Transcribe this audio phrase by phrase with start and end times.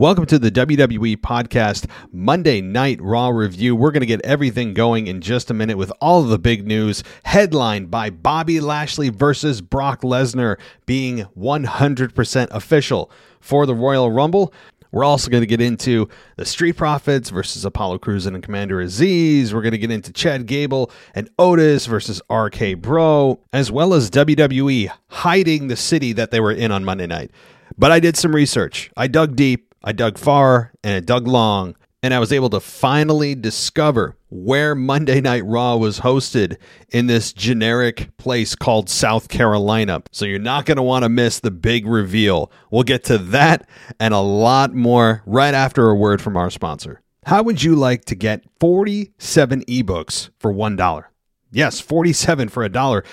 [0.00, 3.74] Welcome to the WWE Podcast Monday Night Raw review.
[3.74, 6.64] We're going to get everything going in just a minute with all of the big
[6.64, 10.56] news, headlined by Bobby Lashley versus Brock Lesnar
[10.86, 14.54] being 100% official for the Royal Rumble.
[14.92, 19.52] We're also going to get into the Street Profits versus Apollo Crews and Commander Azeez.
[19.52, 24.10] We're going to get into Chad Gable and Otis versus RK Bro, as well as
[24.10, 27.32] WWE hiding the city that they were in on Monday night.
[27.76, 28.92] But I did some research.
[28.96, 32.60] I dug deep I dug far and I dug long, and I was able to
[32.60, 36.58] finally discover where Monday Night Raw was hosted
[36.90, 40.02] in this generic place called South Carolina.
[40.12, 42.52] So you're not going to want to miss the big reveal.
[42.70, 43.66] We'll get to that
[43.98, 47.00] and a lot more right after a word from our sponsor.
[47.24, 51.04] How would you like to get 47 ebooks for $1?
[51.50, 53.04] Yes, 47 for a dollar.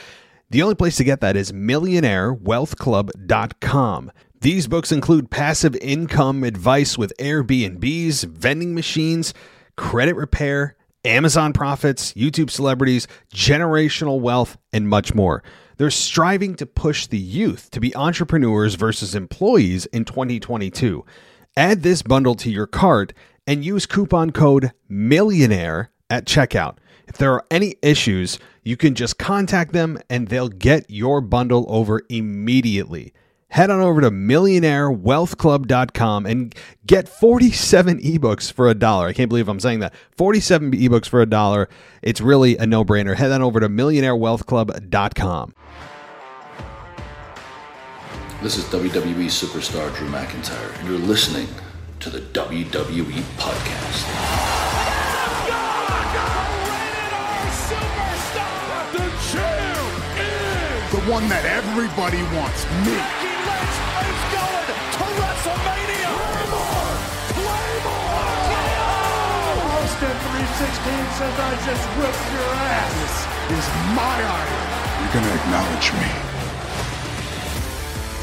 [0.49, 4.11] The only place to get that is millionairewealthclub.com.
[4.45, 9.33] These books include passive income advice with Airbnbs, vending machines,
[9.75, 15.41] credit repair, Amazon profits, YouTube celebrities, generational wealth, and much more.
[15.77, 21.03] They're striving to push the youth to be entrepreneurs versus employees in 2022.
[21.57, 23.13] Add this bundle to your cart
[23.47, 26.77] and use coupon code MILLIONAIRE at checkout.
[27.07, 31.65] If there are any issues, you can just contact them and they'll get your bundle
[31.67, 33.11] over immediately
[33.49, 39.07] head on over to millionairewealthclub.com and get 47 ebooks for a dollar.
[39.07, 39.93] I can't believe I'm saying that.
[40.17, 41.69] 47 ebooks for a dollar.
[42.01, 43.15] It's really a no brainer.
[43.15, 45.53] Head on over to millionairewealthclub.com.
[48.41, 51.47] This is WWE superstar Drew McIntyre, and you're listening
[52.01, 54.05] to the WWE Podcast.
[60.91, 63.34] The one that everybody wants, me.
[70.43, 72.91] Says I just whipped your ass.
[73.47, 74.65] This is my iron.
[75.01, 76.11] You're going to acknowledge me.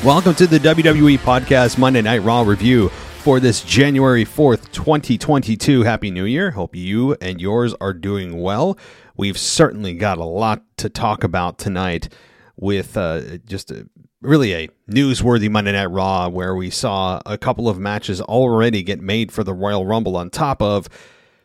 [0.04, 5.84] Welcome to the WWE Podcast Monday Night Raw review for this January 4th, 2022.
[5.84, 6.50] Happy New Year.
[6.50, 8.76] Hope you and yours are doing well.
[9.16, 12.12] We've certainly got a lot to talk about tonight
[12.56, 13.88] with uh, just a
[14.20, 19.00] really a newsworthy Monday Night Raw where we saw a couple of matches already get
[19.00, 20.88] made for the Royal Rumble on top of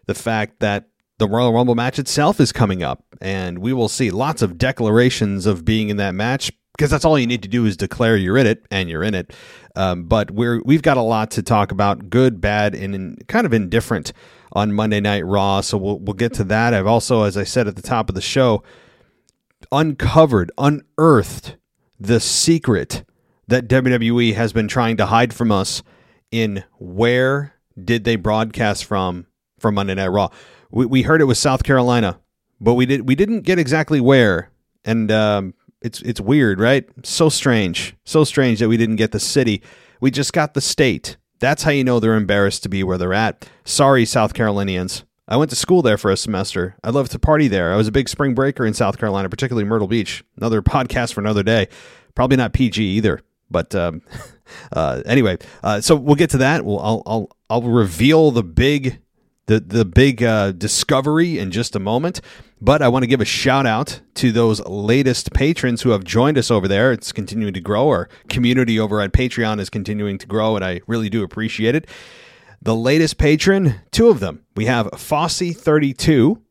[0.08, 4.12] the fact that the Royal Rumble match itself is coming up and we will see
[4.12, 7.66] lots of declarations of being in that match because that's all you need to do
[7.66, 9.34] is declare you're in it and you're in it.
[9.76, 13.46] Um, but we're we've got a lot to talk about, good, bad, and in, kind
[13.46, 14.14] of indifferent
[14.54, 15.62] on Monday Night Raw.
[15.62, 16.74] So we'll we'll get to that.
[16.74, 18.64] I've also, as I said at the top of the show,
[19.72, 21.58] uncovered, unearthed
[22.00, 23.04] the secret
[23.48, 25.82] that WWE has been trying to hide from us
[26.32, 29.26] in where did they broadcast from
[29.60, 30.30] from Monday Night Raw.
[30.72, 32.20] We, we heard it was South Carolina,
[32.60, 34.52] but we did we didn't get exactly where,
[34.86, 36.88] and um, it's it's weird, right?
[37.04, 39.62] So strange, so strange that we didn't get the city.
[40.02, 41.18] We just got the state.
[41.40, 43.48] That's how you know they're embarrassed to be where they're at.
[43.64, 45.04] Sorry, South Carolinians.
[45.28, 46.78] I went to school there for a semester.
[46.84, 47.74] I love to party there.
[47.74, 50.24] I was a big spring breaker in South Carolina, particularly Myrtle Beach.
[50.38, 51.68] Another podcast for another day.
[52.16, 53.22] Probably not PG either.
[53.52, 54.02] But um,
[54.72, 56.64] uh, anyway, uh, so we'll get to that.
[56.64, 59.00] We'll, I'll, I'll, I'll reveal the big
[59.48, 62.22] the the big uh, discovery in just a moment.
[62.60, 66.38] But I want to give a shout out to those latest patrons who have joined
[66.38, 66.92] us over there.
[66.92, 67.90] It's continuing to grow.
[67.90, 71.88] Our community over at Patreon is continuing to grow, and I really do appreciate it.
[72.62, 74.44] The latest patron, two of them.
[74.56, 76.42] We have Fossey32,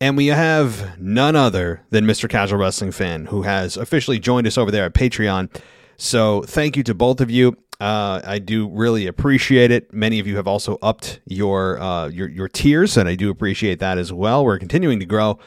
[0.00, 2.28] and we have none other than Mr.
[2.28, 5.50] Casual Wrestling Fan, who has officially joined us over there at Patreon.
[5.96, 7.56] So thank you to both of you.
[7.80, 9.92] Uh, I do really appreciate it.
[9.92, 13.80] Many of you have also upped your uh, your your tiers, and I do appreciate
[13.80, 14.44] that as well.
[14.44, 15.38] We're continuing to grow,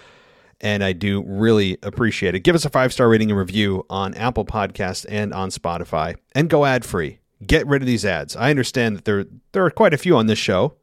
[0.59, 2.41] and I do really appreciate it.
[2.41, 6.49] Give us a five star rating and review on Apple Podcast and on Spotify, and
[6.49, 8.35] go ad free get rid of these ads.
[8.35, 10.75] I understand that there there are quite a few on this show,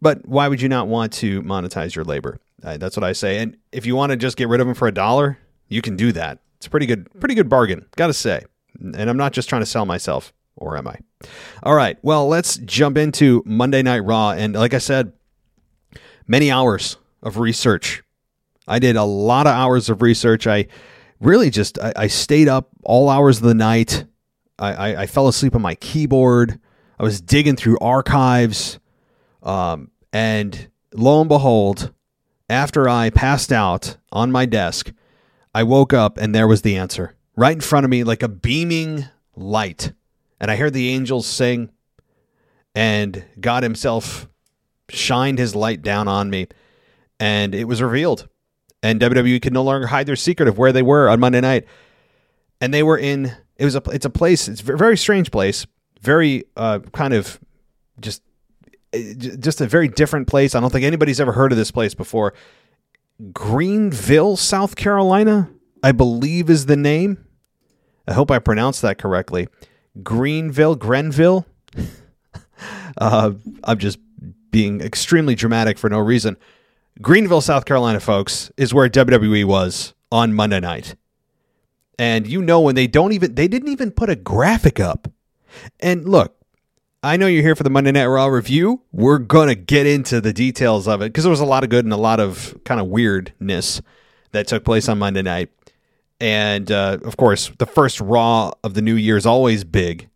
[0.00, 2.38] but why would you not want to monetize your labor?
[2.62, 3.38] Uh, that's what I say.
[3.38, 5.38] And if you want to just get rid of them for a dollar,
[5.68, 6.40] you can do that.
[6.56, 8.44] It's a pretty good pretty good bargain, got to say.
[8.78, 10.98] And I'm not just trying to sell myself, or am I?
[11.62, 11.98] All right.
[12.02, 15.12] Well, let's jump into Monday Night Raw and like I said,
[16.26, 18.02] many hours of research.
[18.66, 20.46] I did a lot of hours of research.
[20.46, 20.66] I
[21.20, 24.04] really just I, I stayed up all hours of the night
[24.58, 26.58] I, I, I fell asleep on my keyboard.
[26.98, 28.78] I was digging through archives.
[29.42, 31.92] Um, and lo and behold,
[32.50, 34.92] after I passed out on my desk,
[35.54, 38.28] I woke up and there was the answer right in front of me, like a
[38.28, 39.04] beaming
[39.36, 39.92] light.
[40.40, 41.70] And I heard the angels sing.
[42.74, 44.28] and God Himself
[44.88, 46.48] shined His light down on me,
[47.20, 48.28] and it was revealed.
[48.82, 51.64] And WWE could no longer hide their secret of where they were on Monday night,
[52.60, 53.32] and they were in.
[53.56, 53.82] It was a.
[53.90, 54.48] It's a place.
[54.48, 55.66] It's a very strange place.
[56.00, 57.40] Very uh, kind of
[58.00, 58.22] just
[58.92, 60.54] just a very different place.
[60.54, 62.34] I don't think anybody's ever heard of this place before.
[63.32, 65.50] Greenville, South Carolina,
[65.82, 67.24] I believe is the name.
[68.08, 69.48] I hope I pronounced that correctly.
[70.02, 71.46] Greenville, Grenville.
[72.98, 73.32] uh,
[73.64, 73.98] I'm just
[74.50, 76.38] being extremely dramatic for no reason.
[77.02, 80.96] Greenville, South Carolina, folks, is where WWE was on Monday night.
[81.98, 85.08] And you know when they don't even they didn't even put a graphic up.
[85.80, 86.34] And look,
[87.02, 88.82] I know you're here for the Monday Night Raw review.
[88.90, 91.70] We're going to get into the details of it because there was a lot of
[91.70, 93.82] good and a lot of kind of weirdness
[94.32, 95.50] that took place on Monday night.
[96.20, 100.08] And uh, of course, the first Raw of the new year is always big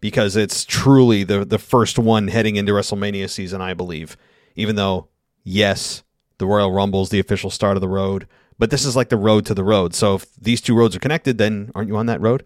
[0.00, 4.16] because it's truly the the first one heading into WrestleMania season, I believe.
[4.54, 5.08] Even though,
[5.44, 6.02] yes,
[6.38, 8.26] the Royal Rumble is the official start of the road,
[8.58, 9.94] but this is like the road to the road.
[9.94, 12.44] So if these two roads are connected, then aren't you on that road?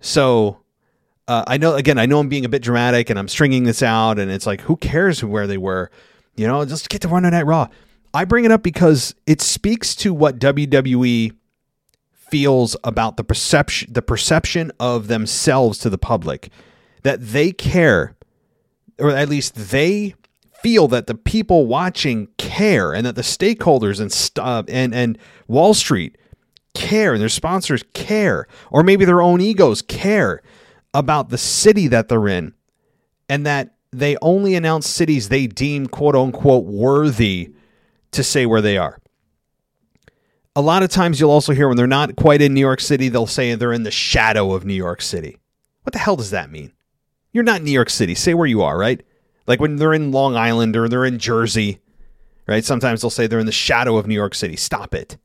[0.00, 0.58] So
[1.28, 3.82] uh, I know again, I know I'm being a bit dramatic and I'm stringing this
[3.82, 5.90] out, and it's like, who cares where they were?
[6.36, 7.68] You know, just get to Monday Night Raw.
[8.14, 11.32] I bring it up because it speaks to what WWE
[12.32, 16.48] feels about the perception the perception of themselves to the public
[17.02, 18.16] that they care
[18.98, 20.14] or at least they
[20.62, 25.18] feel that the people watching care and that the stakeholders and stuff uh, and and
[25.46, 26.16] Wall Street
[26.72, 30.40] care and their sponsors care or maybe their own egos care
[30.94, 32.54] about the city that they're in
[33.28, 37.52] and that they only announce cities they deem quote unquote worthy
[38.10, 39.01] to say where they are
[40.54, 43.08] a lot of times you'll also hear when they're not quite in New York City,
[43.08, 45.38] they'll say they're in the shadow of New York City.
[45.82, 46.72] What the hell does that mean?
[47.32, 48.14] You're not in New York City.
[48.14, 49.02] Say where you are, right?
[49.46, 51.80] Like when they're in Long Island or they're in Jersey,
[52.46, 52.64] right?
[52.64, 54.56] Sometimes they'll say they're in the shadow of New York City.
[54.56, 55.16] Stop it.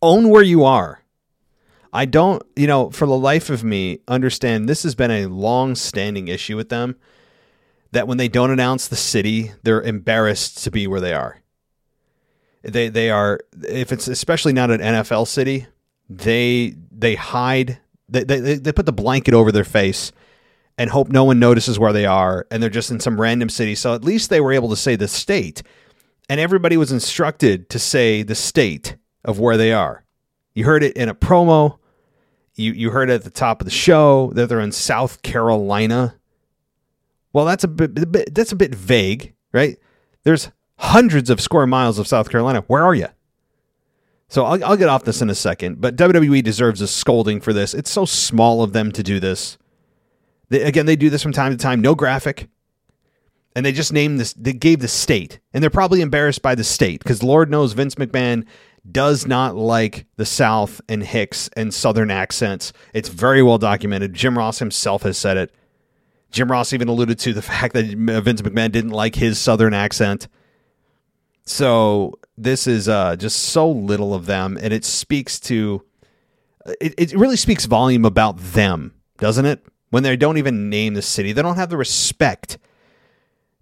[0.00, 1.02] Own where you are.
[1.92, 5.74] I don't, you know, for the life of me, understand this has been a long
[5.74, 6.96] standing issue with them
[7.92, 11.40] that when they don't announce the city, they're embarrassed to be where they are.
[12.64, 15.66] They they are if it's especially not an NFL city,
[16.08, 17.78] they they hide
[18.08, 20.12] they, they they put the blanket over their face
[20.76, 23.74] and hope no one notices where they are and they're just in some random city.
[23.74, 25.62] So at least they were able to say the state
[26.28, 30.04] and everybody was instructed to say the state of where they are.
[30.54, 31.78] You heard it in a promo.
[32.54, 36.16] You you heard it at the top of the show that they're in South Carolina.
[37.32, 39.76] Well, that's a bit that's a bit vague, right?
[40.22, 42.64] There's hundreds of square miles of South Carolina.
[42.66, 43.08] Where are you?
[44.28, 47.52] So I'll, I'll get off this in a second, but WWE deserves a scolding for
[47.52, 47.74] this.
[47.74, 49.58] It's so small of them to do this.
[50.48, 51.80] They, again, they do this from time to time.
[51.80, 52.48] No graphic,
[53.54, 54.32] and they just named this.
[54.32, 57.94] They gave the state, and they're probably embarrassed by the state because Lord knows Vince
[57.94, 58.44] McMahon
[58.90, 62.72] does not like the South and Hicks and Southern accents.
[62.92, 64.12] It's very well documented.
[64.14, 65.54] Jim Ross himself has said it.
[66.30, 70.28] Jim Ross even alluded to the fact that Vince McMahon didn't like his Southern accent.
[71.46, 75.84] So this is uh, just so little of them, and it speaks to
[76.80, 79.64] it, it really speaks volume about them, doesn't it?
[79.90, 82.58] When they don't even name the city, they don't have the respect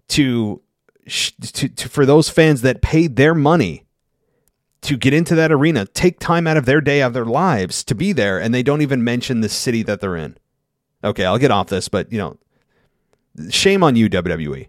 [0.09, 0.61] to,
[1.07, 3.85] to, to for those fans that paid their money
[4.81, 7.95] to get into that arena, take time out of their day of their lives to
[7.95, 10.37] be there, and they don't even mention the city that they're in.
[11.03, 12.37] Okay, I'll get off this, but you know,
[13.49, 14.67] shame on you, WWE.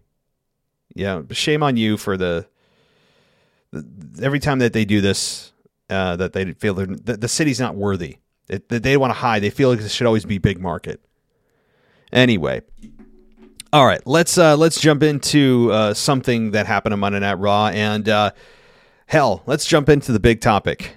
[0.95, 2.47] Yeah, shame on you for the
[4.21, 5.53] every time that they do this,
[5.91, 8.19] uh, that they feel the, the city's not worthy.
[8.49, 9.43] It, they want to hide.
[9.43, 11.01] They feel like this should always be big market.
[12.13, 12.63] Anyway,
[13.73, 17.69] all right, let's uh, let's jump into uh, something that happened on Monday Night Raw,
[17.69, 18.31] and uh,
[19.07, 20.97] hell, let's jump into the big topic.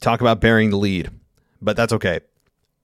[0.00, 1.10] Talk about burying the lead,
[1.62, 2.20] but that's okay.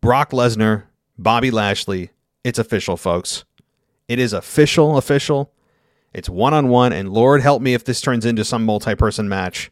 [0.00, 0.84] Brock Lesnar,
[1.18, 2.10] Bobby Lashley,
[2.44, 3.44] it's official, folks.
[4.08, 5.52] It is official, official.
[6.12, 9.28] It's one on one, and Lord help me if this turns into some multi person
[9.28, 9.70] match.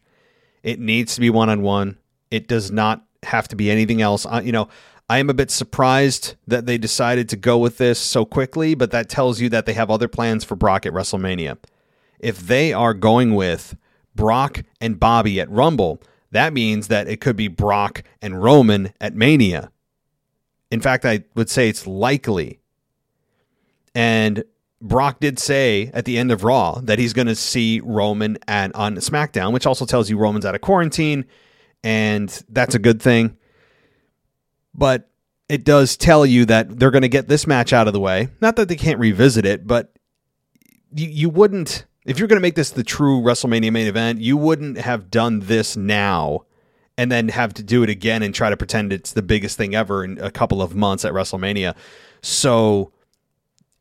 [0.63, 1.97] It needs to be one on one.
[2.31, 4.25] It does not have to be anything else.
[4.25, 4.69] Uh, you know,
[5.09, 8.91] I am a bit surprised that they decided to go with this so quickly, but
[8.91, 11.57] that tells you that they have other plans for Brock at WrestleMania.
[12.19, 13.75] If they are going with
[14.15, 19.15] Brock and Bobby at Rumble, that means that it could be Brock and Roman at
[19.15, 19.71] Mania.
[20.69, 22.59] In fact, I would say it's likely.
[23.95, 24.43] And
[24.81, 28.73] Brock did say at the end of Raw that he's going to see Roman at
[28.75, 31.25] on SmackDown, which also tells you Roman's out of quarantine,
[31.83, 33.37] and that's a good thing.
[34.73, 35.09] But
[35.49, 38.29] it does tell you that they're going to get this match out of the way.
[38.39, 39.91] Not that they can't revisit it, but
[40.93, 44.37] you, you wouldn't if you're going to make this the true WrestleMania main event, you
[44.37, 46.45] wouldn't have done this now
[46.97, 49.75] and then have to do it again and try to pretend it's the biggest thing
[49.75, 51.75] ever in a couple of months at WrestleMania.
[52.21, 52.91] So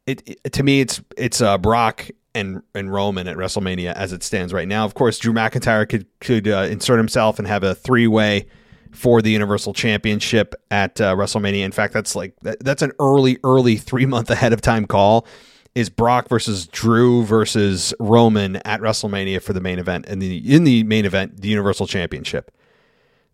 [0.09, 4.23] it, it to me it's it's uh, Brock and and Roman at WrestleMania as it
[4.23, 4.85] stands right now.
[4.85, 8.47] Of course, Drew McIntyre could could uh, insert himself and have a three way
[8.91, 11.63] for the Universal Championship at uh, WrestleMania.
[11.63, 15.27] In fact, that's like that, that's an early early three month ahead of time call.
[15.75, 20.65] Is Brock versus Drew versus Roman at WrestleMania for the main event and the in
[20.65, 22.51] the main event the Universal Championship.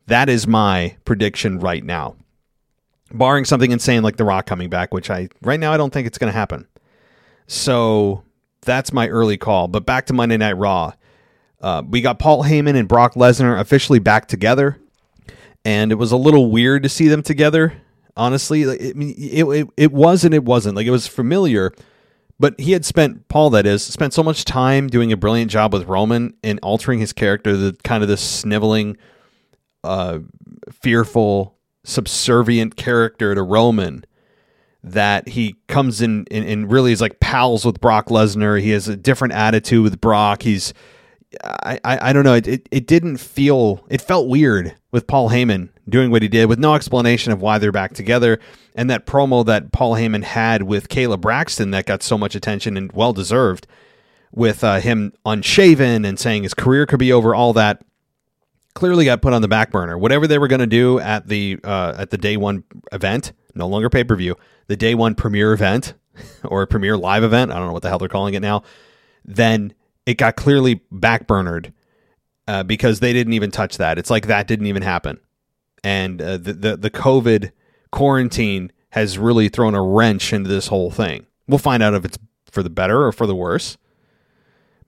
[0.08, 2.16] That is my prediction right now.
[3.12, 6.06] Barring something insane like The Rock coming back, which I right now I don't think
[6.06, 6.66] it's going to happen.
[7.46, 8.24] So
[8.62, 9.68] that's my early call.
[9.68, 10.92] But back to Monday Night Raw.
[11.60, 14.78] Uh, we got Paul Heyman and Brock Lesnar officially back together,
[15.64, 17.80] and it was a little weird to see them together.
[18.16, 20.76] Honestly, it, it, it, it was and it wasn't.
[20.76, 21.72] Like it was familiar,
[22.38, 25.72] but he had spent Paul, that is, spent so much time doing a brilliant job
[25.72, 28.96] with Roman and altering his character, the kind of this sniveling,
[29.82, 30.18] uh,
[30.70, 34.04] fearful, subservient character to Roman
[34.82, 38.60] that he comes in and, and, really is like pals with Brock Lesnar.
[38.60, 40.42] He has a different attitude with Brock.
[40.42, 40.74] He's
[41.42, 42.34] I, I, I don't know.
[42.34, 46.46] It, it, it didn't feel it felt weird with Paul Heyman doing what he did
[46.46, 48.38] with no explanation of why they're back together.
[48.74, 52.76] And that promo that Paul Heyman had with Kayla Braxton that got so much attention
[52.76, 53.66] and well deserved
[54.32, 57.84] with uh, him unshaven and saying his career could be over, all that
[58.74, 59.96] clearly got put on the back burner.
[59.96, 63.66] Whatever they were going to do at the uh, at the day one event, no
[63.66, 65.94] longer pay per view, the day one premiere event
[66.44, 68.62] or premiere live event, I don't know what the hell they're calling it now,
[69.24, 69.74] then
[70.06, 71.72] it got clearly backburnered
[72.46, 73.98] uh, because they didn't even touch that.
[73.98, 75.18] It's like that didn't even happen.
[75.82, 77.52] And uh, the, the, the COVID
[77.90, 81.26] quarantine has really thrown a wrench into this whole thing.
[81.46, 82.18] We'll find out if it's
[82.50, 83.76] for the better or for the worse.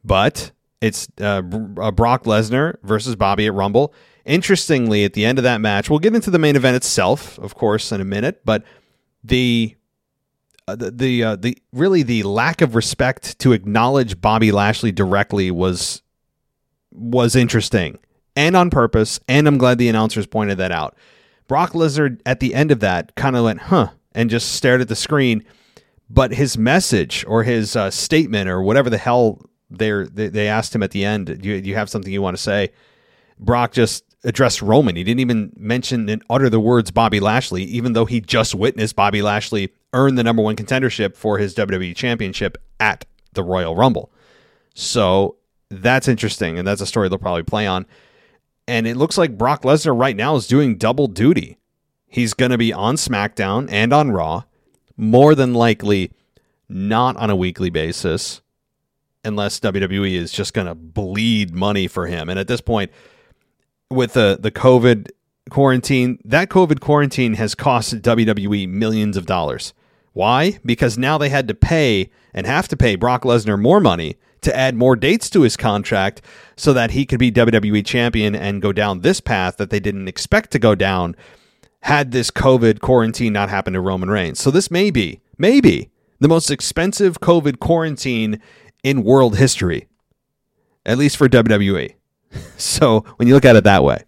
[0.05, 1.43] But it's uh,
[1.81, 3.95] uh Brock Lesnar versus Bobby at Rumble.
[4.25, 7.55] Interestingly, at the end of that match, we'll get into the main event itself, of
[7.55, 8.43] course, in a minute.
[8.45, 8.65] But
[9.23, 9.77] the
[10.69, 15.51] uh, the the, uh, the really the lack of respect to acknowledge Bobby Lashley directly
[15.51, 16.03] was
[16.91, 17.99] was interesting
[18.35, 19.21] and on purpose.
[19.29, 20.97] And I'm glad the announcers pointed that out.
[21.49, 24.89] Brock Lesnar at the end of that kind of went, huh, and just stared at
[24.89, 25.45] the screen.
[26.11, 30.83] But his message or his uh, statement or whatever the hell they they asked him
[30.83, 32.73] at the end, do you, do you have something you want to say?
[33.39, 34.97] Brock just addressed Roman.
[34.97, 38.97] He didn't even mention and utter the words Bobby Lashley, even though he just witnessed
[38.97, 44.11] Bobby Lashley earn the number one contendership for his WWE Championship at the Royal Rumble.
[44.75, 45.37] So
[45.71, 47.87] that's interesting, and that's a story they'll probably play on.
[48.69, 51.59] And it looks like Brock Lesnar right now is doing double duty.
[52.07, 54.45] He's going to be on SmackDown and on Raw,
[54.97, 56.13] more than likely
[56.69, 58.41] not on a weekly basis,
[59.27, 62.29] unless WWE is just going to bleed money for him.
[62.29, 62.91] And at this point,
[63.91, 65.11] with the the COVID
[65.51, 69.75] quarantine, that COVID quarantine has cost WWE millions of dollars.
[70.13, 70.59] Why?
[70.65, 74.57] Because now they had to pay and have to pay Brock Lesnar more money to
[74.57, 76.23] add more dates to his contract
[76.57, 80.09] so that he could be WWE champion and go down this path that they didn't
[80.09, 81.17] expect to go down
[81.81, 84.41] had this COVID quarantine not happened to Roman Reigns.
[84.41, 88.41] So this may be, maybe, the most expensive COVID quarantine
[88.87, 89.89] in world history,
[90.87, 91.93] at least for WWE.
[92.57, 94.05] so when you look at it that way,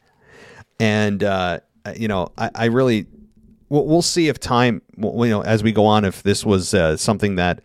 [0.78, 1.58] and uh,
[1.96, 3.06] you know, I, I really,
[3.68, 6.96] we'll, we'll, see if time, you know, as we go on, if this was uh,
[6.96, 7.60] something that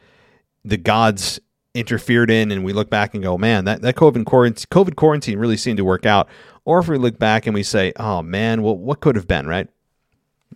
[0.66, 1.40] the gods
[1.76, 5.38] interfered in, and we look back and go, man, that that COVID quarantine, COVID quarantine
[5.38, 6.28] really seemed to work out,
[6.66, 9.46] or if we look back and we say, oh man, well, what could have been,
[9.46, 9.68] right?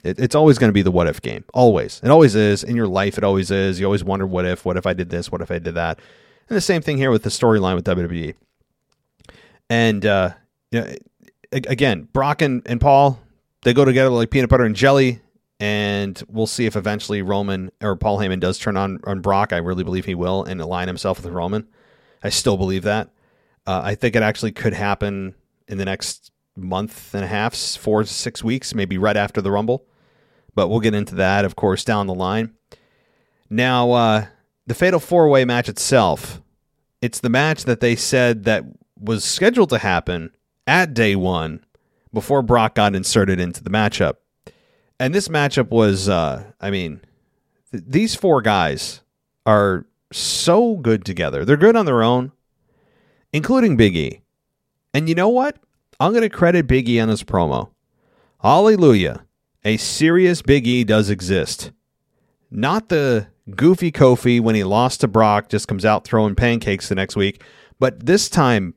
[0.04, 1.46] It, it's always going to be the what if game.
[1.54, 2.02] Always.
[2.04, 2.64] It always is.
[2.64, 3.80] In your life, it always is.
[3.80, 4.66] You always wonder, what if?
[4.66, 5.32] What if I did this?
[5.32, 6.00] What if I did that?
[6.50, 8.36] And the same thing here with the storyline with WWE.
[9.70, 10.32] And uh,
[10.72, 10.94] you know,
[11.51, 13.20] again, Brock and, and Paul,
[13.63, 15.22] they go together like peanut butter and jelly.
[15.60, 19.51] And we'll see if eventually Roman or Paul Heyman does turn on, on Brock.
[19.51, 21.68] I really believe he will and align himself with Roman.
[22.24, 23.10] I still believe that.
[23.66, 25.34] Uh, I think it actually could happen
[25.68, 29.51] in the next month and a half, four to six weeks, maybe right after the
[29.51, 29.86] Rumble.
[30.54, 32.54] But we'll get into that, of course, down the line.
[33.50, 34.25] Now, uh,
[34.68, 36.42] the Fatal Four Way match itself,
[37.02, 38.66] it's the match that they said that
[39.00, 40.32] was scheduled to happen
[40.68, 41.66] at day one
[42.14, 44.16] before Brock got inserted into the matchup.
[45.00, 47.02] And this matchup was, uh, I mean,
[47.72, 49.02] th- these four guys
[49.46, 51.46] are so good together.
[51.46, 52.32] They're good on their own,
[53.32, 54.22] including Big E.
[54.94, 55.58] And you know what?
[56.00, 57.70] I'm going to credit Big E on this promo.
[58.42, 59.26] Hallelujah.
[59.64, 61.72] A serious Big E does exist.
[62.50, 66.96] Not the Goofy Kofi, when he lost to Brock, just comes out throwing pancakes the
[66.96, 67.44] next week.
[67.80, 68.74] But this time,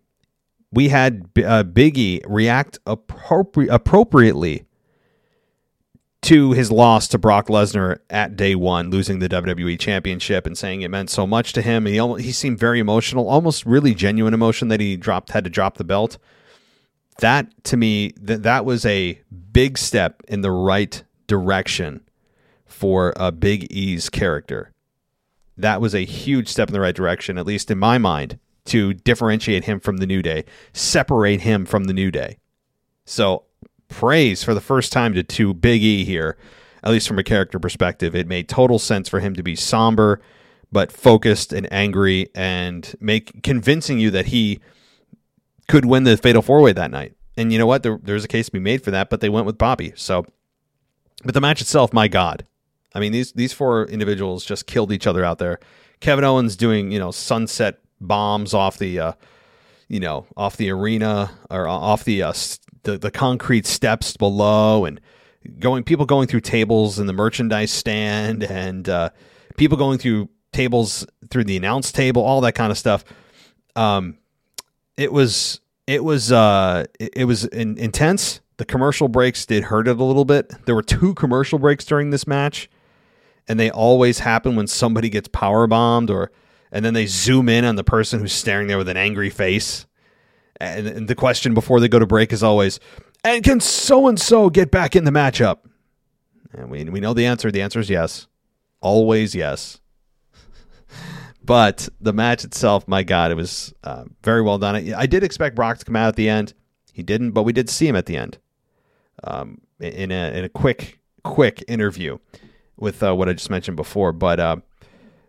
[0.72, 4.66] we had uh, Biggie react appropri- appropriately
[6.22, 10.82] to his loss to Brock Lesnar at day one, losing the WWE Championship and saying
[10.82, 11.86] it meant so much to him.
[11.86, 15.50] He almost, he seemed very emotional, almost really genuine emotion that he dropped had to
[15.50, 16.18] drop the belt.
[17.18, 19.20] That to me, th- that was a
[19.52, 22.02] big step in the right direction
[22.70, 24.72] for a Big E's character.
[25.56, 28.94] That was a huge step in the right direction, at least in my mind, to
[28.94, 32.38] differentiate him from the New Day, separate him from the New Day.
[33.04, 33.44] So
[33.88, 36.38] praise for the first time to, to Big E here,
[36.82, 38.14] at least from a character perspective.
[38.14, 40.20] It made total sense for him to be somber,
[40.72, 44.60] but focused and angry, and make convincing you that he
[45.68, 47.14] could win the Fatal Four Way that night.
[47.36, 47.82] And you know what?
[47.82, 49.92] There, there's a case to be made for that, but they went with Bobby.
[49.96, 50.24] So,
[51.24, 52.46] but the match itself, my God,
[52.94, 55.58] I mean these these four individuals just killed each other out there.
[56.00, 59.12] Kevin Owens doing you know sunset bombs off the uh,
[59.88, 62.32] you know off the arena or off the uh,
[62.82, 65.00] the the concrete steps below and
[65.58, 69.10] going people going through tables in the merchandise stand and uh,
[69.56, 73.04] people going through tables through the announce table all that kind of stuff.
[73.76, 74.18] Um
[74.96, 78.40] it was it was uh it, it was in, intense.
[78.56, 80.52] The commercial breaks did hurt it a little bit.
[80.66, 82.68] There were two commercial breaks during this match
[83.48, 86.30] and they always happen when somebody gets power bombed or
[86.72, 89.86] and then they zoom in on the person who's staring there with an angry face
[90.60, 92.78] and, and the question before they go to break is always,
[93.24, 95.58] and can so and so get back in the matchup?
[96.52, 97.50] And we, we know the answer.
[97.50, 98.26] The answer is yes.
[98.80, 99.80] Always yes.
[101.44, 104.92] but the match itself, my God, it was uh, very well done.
[104.94, 106.54] I, did expect Brock to come out at the end.
[106.92, 108.38] He didn't, but we did see him at the end
[109.24, 112.18] um, in, a, in a quick, quick interview
[112.80, 114.12] with uh, what I just mentioned before.
[114.12, 114.56] But uh,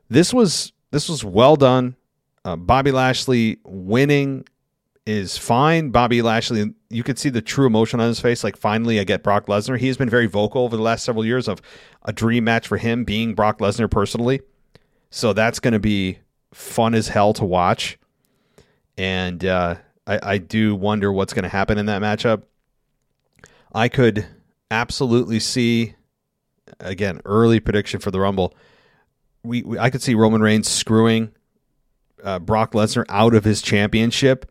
[0.09, 1.95] this was this was well done.
[2.43, 4.45] Uh, Bobby Lashley winning
[5.05, 5.89] is fine.
[5.89, 8.43] Bobby Lashley, you could see the true emotion on his face.
[8.43, 9.77] Like, finally, I get Brock Lesnar.
[9.77, 11.61] He has been very vocal over the last several years of
[12.03, 14.41] a dream match for him being Brock Lesnar personally.
[15.09, 16.19] So that's going to be
[16.53, 17.97] fun as hell to watch.
[18.97, 22.43] And uh, I, I do wonder what's going to happen in that matchup.
[23.73, 24.25] I could
[24.69, 25.95] absolutely see,
[26.79, 28.55] again, early prediction for the Rumble.
[29.43, 31.31] We, we I could see Roman Reigns screwing
[32.23, 34.49] uh, Brock Lesnar out of his championship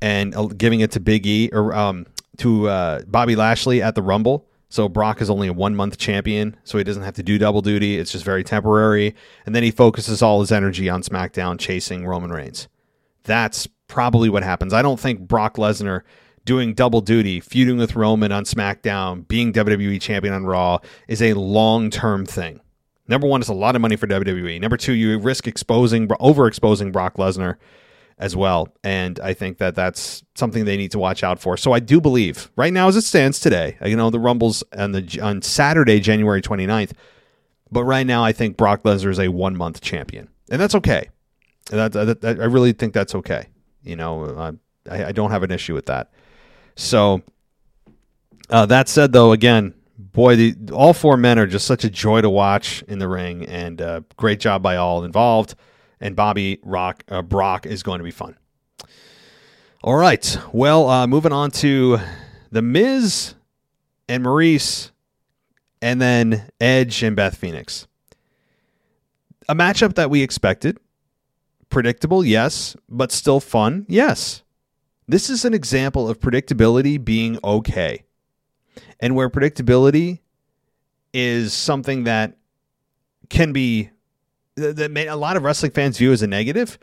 [0.00, 2.06] and giving it to Big E or um,
[2.38, 4.46] to uh, Bobby Lashley at the Rumble.
[4.68, 7.62] So Brock is only a one month champion, so he doesn't have to do double
[7.62, 7.98] duty.
[7.98, 9.14] It's just very temporary.
[9.46, 12.68] And then he focuses all his energy on SmackDown chasing Roman Reigns.
[13.22, 14.72] That's probably what happens.
[14.72, 16.02] I don't think Brock Lesnar
[16.46, 20.78] doing double duty, feuding with Roman on SmackDown, being WWE champion on Raw
[21.08, 22.60] is a long term thing.
[23.08, 24.60] Number one, it's a lot of money for WWE.
[24.60, 27.56] Number two, you risk exposing, overexposing Brock Lesnar
[28.18, 28.68] as well.
[28.82, 31.56] And I think that that's something they need to watch out for.
[31.56, 34.92] So I do believe right now, as it stands today, you know, the Rumbles on
[34.92, 36.92] the on Saturday, January 29th.
[37.70, 41.10] But right now, I think Brock Lesnar is a one month champion, and that's okay.
[41.70, 43.48] That, that, that, I really think that's okay.
[43.82, 44.56] You know,
[44.88, 46.12] I, I, don't have an issue with that.
[46.76, 47.22] So
[48.48, 52.20] uh, that said, though, again, boy, the, all four men are just such a joy
[52.20, 55.54] to watch in the ring, and uh, great job by all involved
[56.00, 58.36] and Bobby Rock uh, Brock is going to be fun.
[59.82, 61.98] All right, well, uh, moving on to
[62.50, 63.34] the Miz
[64.08, 64.90] and Maryse,
[65.80, 67.86] and then Edge and Beth Phoenix.
[69.48, 70.78] A matchup that we expected,
[71.70, 74.42] predictable, yes, but still fun, yes.
[75.08, 78.04] This is an example of predictability being okay,
[78.98, 80.20] and where predictability
[81.12, 82.36] is something that
[83.28, 83.90] can be
[84.56, 86.78] that may, a lot of wrestling fans view as a negative,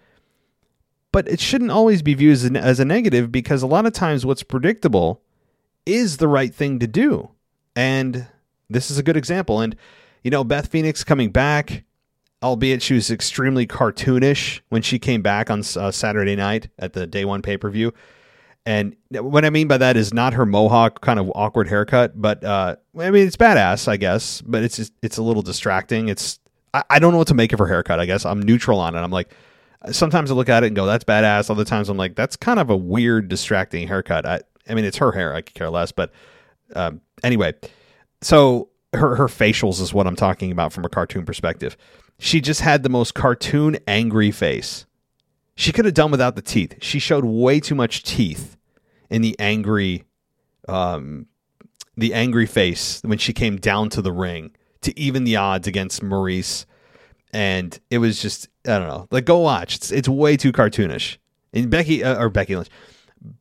[1.12, 4.26] but it shouldn't always be viewed as, as a negative because a lot of times
[4.26, 5.22] what's predictable
[5.86, 7.32] is the right thing to do.
[7.76, 8.28] And
[8.70, 9.60] this is a good example.
[9.60, 9.76] And,
[10.24, 11.84] you know, Beth Phoenix coming back,
[12.44, 17.08] albeit she was extremely cartoonish when she came back on uh, Saturday night at the
[17.08, 17.94] day one pay per view.
[18.66, 22.44] And what I mean by that is not her mohawk kind of awkward haircut, but
[22.44, 26.10] uh, I mean it's badass, I guess, but it's just, it's a little distracting.
[26.10, 26.40] It's
[26.74, 28.00] I, I don't know what to make of her haircut.
[28.00, 29.00] I guess I'm neutral on it.
[29.00, 29.34] I'm like,
[29.92, 32.60] sometimes I look at it and go, "That's badass." Other times I'm like, "That's kind
[32.60, 35.34] of a weird, distracting haircut." I, I mean, it's her hair.
[35.34, 35.92] I could care less.
[35.92, 36.12] But
[36.76, 37.54] um, anyway,
[38.22, 41.76] so her her facials is what I'm talking about from a cartoon perspective.
[42.20, 44.86] She just had the most cartoon angry face.
[45.56, 46.78] She could have done without the teeth.
[46.82, 48.58] She showed way too much teeth
[49.10, 50.06] in the angry,
[50.68, 51.28] um,
[51.96, 56.02] the angry face when she came down to the ring to even the odds against
[56.02, 56.66] Maryse.
[57.34, 59.08] and it was just I don't know.
[59.12, 59.76] Like go watch.
[59.76, 61.18] It's it's way too cartoonish.
[61.52, 62.70] And Becky uh, or Becky Lynch,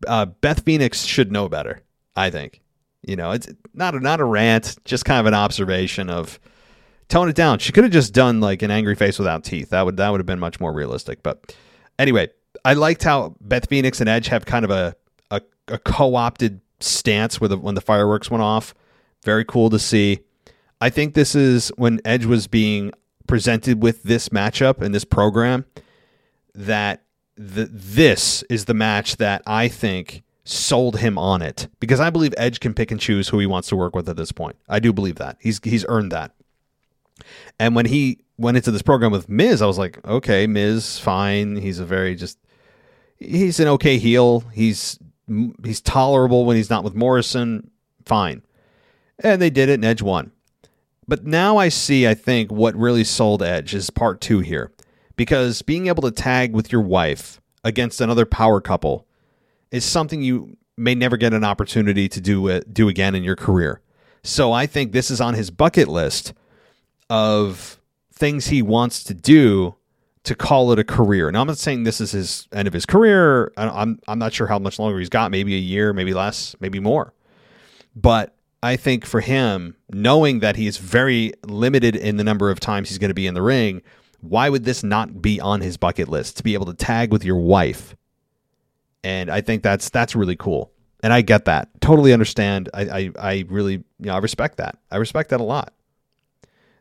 [0.06, 1.82] uh, Beth Phoenix should know better.
[2.16, 2.60] I think.
[3.02, 6.38] You know, it's not a, not a rant, just kind of an observation of
[7.12, 7.58] tone it down.
[7.58, 9.70] She could have just done like an angry face without teeth.
[9.70, 11.22] That would that would have been much more realistic.
[11.22, 11.54] But
[11.98, 12.30] anyway,
[12.64, 14.96] I liked how Beth Phoenix and Edge have kind of a
[15.30, 18.74] a, a co-opted stance with when the fireworks went off.
[19.24, 20.20] Very cool to see.
[20.80, 22.92] I think this is when Edge was being
[23.28, 25.64] presented with this matchup and this program
[26.54, 27.04] that
[27.36, 32.34] the, this is the match that I think sold him on it because I believe
[32.36, 34.56] Edge can pick and choose who he wants to work with at this point.
[34.68, 35.36] I do believe that.
[35.40, 36.32] He's he's earned that.
[37.58, 41.56] And when he went into this program with Miz, I was like, okay, Miz, fine.
[41.56, 42.38] He's a very just
[43.18, 44.40] he's an okay heel.
[44.52, 44.98] He's
[45.64, 47.70] he's tolerable when he's not with Morrison.
[48.04, 48.42] Fine.
[49.18, 50.32] And they did it and Edge won.
[51.06, 54.72] But now I see, I think, what really sold Edge is part two here.
[55.16, 59.06] Because being able to tag with your wife against another power couple
[59.70, 63.80] is something you may never get an opportunity to do do again in your career.
[64.24, 66.32] So I think this is on his bucket list
[67.12, 67.78] of
[68.14, 69.74] things he wants to do
[70.24, 71.30] to call it a career.
[71.30, 73.52] Now I'm not saying this is his end of his career.
[73.58, 75.30] I'm I'm not sure how much longer he's got.
[75.30, 77.12] Maybe a year, maybe less, maybe more.
[77.94, 82.60] But I think for him, knowing that he is very limited in the number of
[82.60, 83.82] times he's going to be in the ring,
[84.22, 87.26] why would this not be on his bucket list to be able to tag with
[87.26, 87.94] your wife?
[89.04, 90.72] And I think that's that's really cool.
[91.02, 91.68] And I get that.
[91.82, 92.70] Totally understand.
[92.72, 94.78] I I, I really you know I respect that.
[94.90, 95.74] I respect that a lot.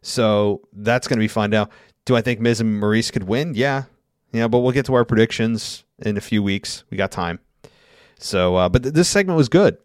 [0.02, 1.50] So that's going to be fun.
[1.50, 1.70] Now,
[2.06, 3.54] do I think Miz and Maryse could win?
[3.56, 3.84] Yeah,
[4.32, 4.48] yeah.
[4.48, 6.84] But we'll get to our predictions in a few weeks.
[6.90, 7.40] We got time.
[8.18, 9.78] So, uh, but th- this segment was good.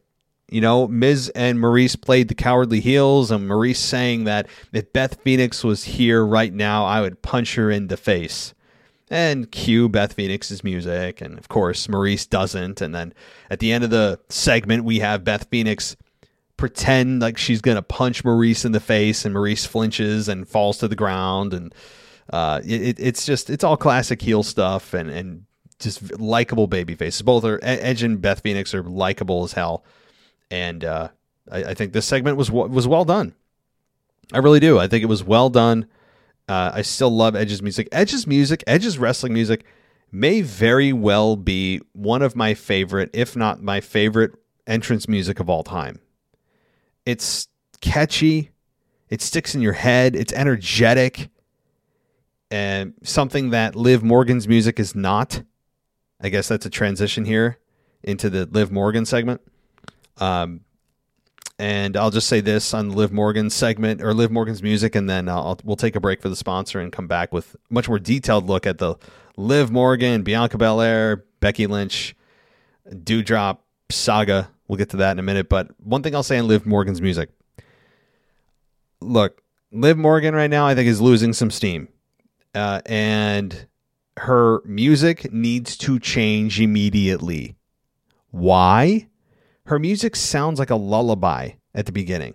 [0.48, 5.20] You know, Miz and Maryse played the cowardly heels, and Maryse saying that if Beth
[5.22, 8.54] Phoenix was here right now, I would punch her in the face.
[9.08, 12.80] And cue Beth Phoenix's music, and of course, Maryse doesn't.
[12.80, 13.12] And then
[13.50, 15.96] at the end of the segment, we have Beth Phoenix
[16.56, 20.88] pretend like she's gonna punch Maryse in the face, and Maryse flinches and falls to
[20.88, 21.74] the ground, and
[22.32, 25.44] uh, it, it's just it's all classic heel stuff, and and
[25.78, 27.22] just likable baby faces.
[27.22, 29.84] Both are Edge and Beth Phoenix are likable as hell
[30.50, 31.08] and uh,
[31.50, 33.34] I, I, think this segment was was well done.
[34.32, 34.78] I really do.
[34.78, 35.86] I think it was well done.
[36.48, 37.88] Uh, I still love Edge's music.
[37.92, 39.64] Edge's music, Edge's wrestling music,
[40.12, 44.32] may very well be one of my favorite, if not my favorite,
[44.66, 46.00] entrance music of all time.
[47.06, 47.48] It's
[47.80, 48.50] catchy.
[49.08, 50.16] It sticks in your head.
[50.16, 51.30] It's energetic.
[52.50, 55.42] And something that Liv Morgan's music is not.
[56.20, 57.58] I guess that's a transition here
[58.02, 59.40] into the Liv Morgan segment.
[60.18, 60.60] Um,
[61.58, 65.28] and I'll just say this on Liv Morgan's segment or Liv Morgan's music, and then
[65.28, 68.46] I'll, we'll take a break for the sponsor and come back with much more detailed
[68.46, 68.96] look at the
[69.36, 72.14] Liv Morgan, Bianca Belair, Becky Lynch,
[72.90, 73.58] Doudrop
[73.90, 74.50] saga.
[74.68, 75.48] We'll get to that in a minute.
[75.48, 77.30] But one thing I'll say on Liv Morgan's music
[79.00, 81.88] look, Liv Morgan right now, I think, is losing some steam.
[82.54, 83.66] Uh, and
[84.16, 87.56] her music needs to change immediately.
[88.30, 89.08] Why?
[89.66, 92.34] her music sounds like a lullaby at the beginning.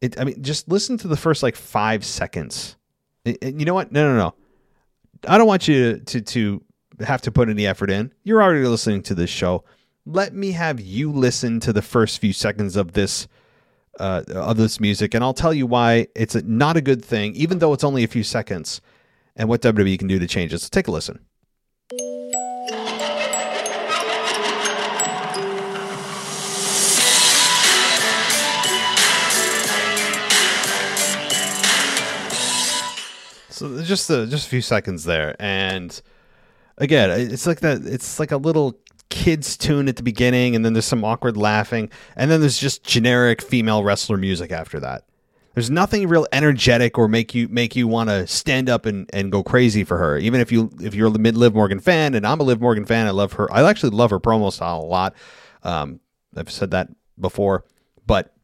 [0.00, 2.76] It, I mean, just listen to the first like five seconds.
[3.24, 3.92] It, it, you know what?
[3.92, 4.34] No, no, no.
[5.26, 6.64] I don't want you to, to to
[7.04, 8.12] have to put any effort in.
[8.22, 9.64] You're already listening to this show.
[10.04, 13.28] Let me have you listen to the first few seconds of this
[14.00, 17.60] uh, of this music, and I'll tell you why it's not a good thing, even
[17.60, 18.80] though it's only a few seconds,
[19.36, 20.58] and what WWE can do to change it.
[20.58, 21.20] So take a listen.
[33.50, 36.02] So just the just a few seconds there, and
[36.76, 37.82] again, it's like that.
[37.84, 38.76] It's like a little
[39.12, 42.82] kids tune at the beginning, and then there's some awkward laughing, and then there's just
[42.82, 45.04] generic female wrestler music after that.
[45.54, 49.30] There's nothing real energetic or make you make you want to stand up and, and
[49.30, 50.16] go crazy for her.
[50.18, 53.06] Even if you if you're a Liv Morgan fan, and I'm a Liv Morgan fan,
[53.06, 53.52] I love her.
[53.52, 55.14] I actually love her promo style a lot.
[55.62, 56.00] Um,
[56.36, 56.88] I've said that
[57.20, 57.64] before,
[58.06, 58.34] but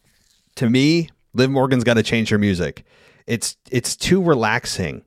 [0.56, 2.84] to me, Liv Morgan's got to change her music.
[3.26, 5.02] It's it's too relaxing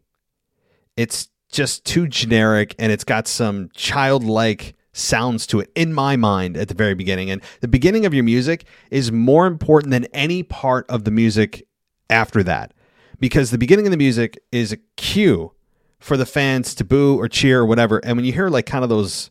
[0.97, 6.57] it's just too generic and it's got some childlike sounds to it in my mind
[6.57, 7.29] at the very beginning.
[7.29, 11.65] And the beginning of your music is more important than any part of the music
[12.09, 12.73] after that
[13.19, 15.53] because the beginning of the music is a cue
[15.99, 17.99] for the fans to boo or cheer or whatever.
[17.99, 19.29] And when you hear like kind of those,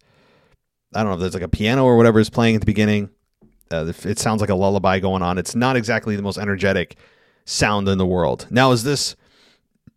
[0.94, 3.10] I don't know if there's like a piano or whatever is playing at the beginning,
[3.70, 5.36] uh, it sounds like a lullaby going on.
[5.36, 6.96] It's not exactly the most energetic
[7.44, 8.46] sound in the world.
[8.50, 9.16] Now, is this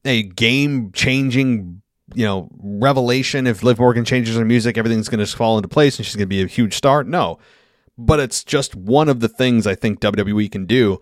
[0.03, 1.82] a game changing,
[2.13, 3.47] you know, revelation.
[3.47, 6.27] If Liv Morgan changes her music, everything's going to fall into place and she's going
[6.27, 7.03] to be a huge star.
[7.03, 7.39] No,
[7.97, 10.99] but it's just one of the things I think WWE can do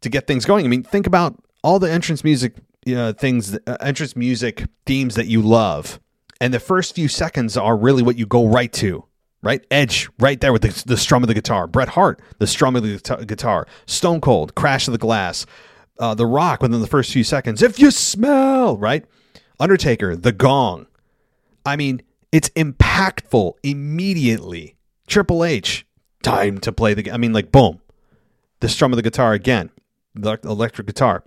[0.00, 0.64] to get things going.
[0.64, 2.54] I mean, think about all the entrance music
[2.94, 5.98] uh, things, uh, entrance music themes that you love,
[6.40, 9.04] and the first few seconds are really what you go right to.
[9.42, 11.68] Right, Edge, right there with the, the strum of the guitar.
[11.68, 13.68] Bret Hart, the strum of the guitar.
[13.86, 15.46] Stone Cold, Crash of the Glass.
[16.00, 17.62] Uh, the Rock within the first few seconds.
[17.62, 19.04] If you smell, right?
[19.58, 20.86] Undertaker, the gong.
[21.64, 24.76] I mean, it's impactful immediately.
[25.06, 25.86] Triple H,
[26.22, 27.10] time to play the.
[27.10, 27.80] I mean, like boom,
[28.60, 29.70] the strum of the guitar again,
[30.14, 31.22] the electric guitar.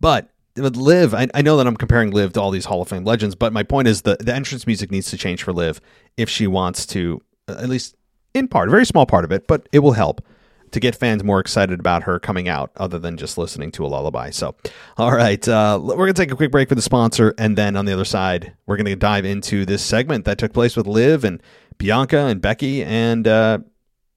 [0.00, 2.88] But with Liv, I, I know that I'm comparing Liv to all these Hall of
[2.88, 5.80] Fame legends, but my point is the the entrance music needs to change for Liv
[6.16, 7.96] if she wants to, uh, at least
[8.34, 10.24] in part, a very small part of it, but it will help
[10.72, 13.88] to get fans more excited about her coming out other than just listening to a
[13.88, 14.30] lullaby.
[14.30, 14.54] So,
[14.96, 17.34] all right, uh, we're going to take a quick break for the sponsor.
[17.38, 20.52] And then on the other side, we're going to dive into this segment that took
[20.52, 21.42] place with Liv and
[21.78, 23.58] Bianca and Becky and uh,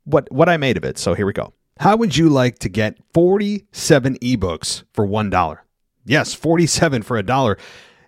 [0.06, 0.98] what, what I made of it.
[0.98, 1.54] So here we go.
[1.80, 5.58] How would you like to get 47 ebooks for $1?
[6.06, 7.58] Yes, 47 for a dollar.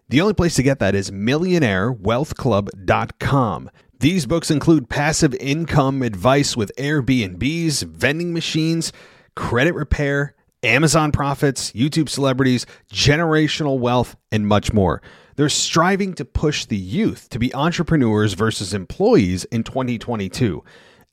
[0.10, 3.70] The only place to get that is millionairewealthclub.com.
[4.00, 8.94] These books include passive income advice with Airbnbs, vending machines,
[9.36, 15.02] credit repair, Amazon profits, YouTube celebrities, generational wealth, and much more.
[15.36, 20.64] They're striving to push the youth to be entrepreneurs versus employees in 2022.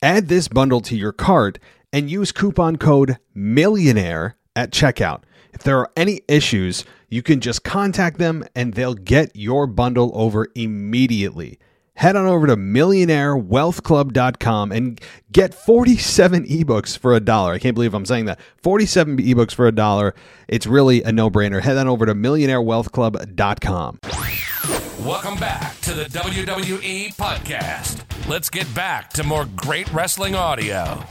[0.02, 1.58] Add this bundle to your cart
[1.90, 5.22] and use coupon code MILLIONAIRE at checkout.
[5.54, 10.10] If there are any issues, you can just contact them and they'll get your bundle
[10.14, 11.58] over immediately.
[11.96, 17.52] Head on over to millionairewealthclub.com and get 47 ebooks for a dollar.
[17.52, 18.40] I can't believe I'm saying that.
[18.62, 20.12] 47 ebooks for a dollar.
[20.48, 21.62] It's really a no brainer.
[21.62, 23.98] Head on over to millionairewealthclub.com.
[25.06, 28.28] Welcome back to the WWE Podcast.
[28.28, 31.04] Let's get back to more great wrestling audio.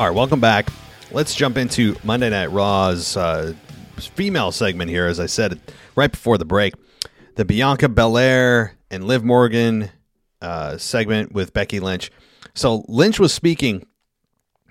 [0.00, 0.70] All right, welcome back.
[1.10, 3.52] Let's jump into Monday Night Raw's uh,
[3.98, 5.06] female segment here.
[5.06, 5.60] As I said
[5.94, 6.72] right before the break,
[7.34, 9.90] the Bianca Belair and Liv Morgan
[10.40, 12.10] uh, segment with Becky Lynch.
[12.54, 13.86] So Lynch was speaking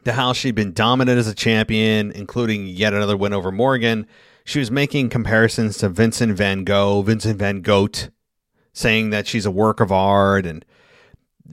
[0.04, 4.08] to how she'd been dominant as a champion, including yet another win over Morgan.
[4.46, 7.90] She was making comparisons to Vincent Van Gogh, Vincent Van Gogh,
[8.74, 10.66] saying that she's a work of art and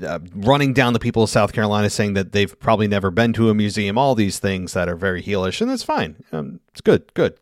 [0.02, 3.50] uh, running down the people of South Carolina saying that they've probably never been to
[3.50, 6.16] a museum, all these things that are very heelish, and that's fine.
[6.32, 7.38] Um, it's good, good.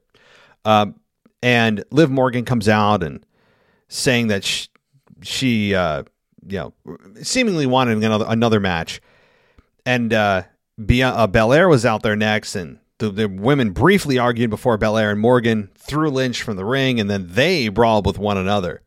[0.64, 1.00] Um,
[1.42, 3.24] and Liv Morgan comes out and
[3.88, 4.68] saying that she,
[5.22, 6.04] she uh,
[6.46, 9.00] you know, seemingly wanted another another match,
[9.84, 10.42] and uh,
[10.84, 15.10] Bia, uh, Belair was out there next, and the, the women briefly argued before Belair
[15.10, 18.82] and Morgan threw Lynch from the ring, and then they brawled with one another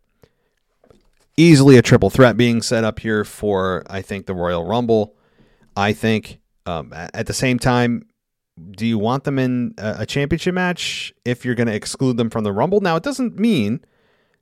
[1.38, 5.15] easily a triple threat being set up here for I think the Royal Rumble.
[5.76, 8.08] I think um, at the same time,
[8.71, 12.43] do you want them in a championship match if you're going to exclude them from
[12.43, 12.82] the Rumble?
[12.82, 13.82] Now it doesn't mean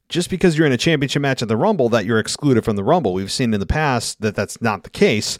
[0.07, 2.83] just because you're in a championship match at the Rumble that you're excluded from the
[2.83, 3.13] Rumble.
[3.13, 5.37] We've seen in the past that that's not the case,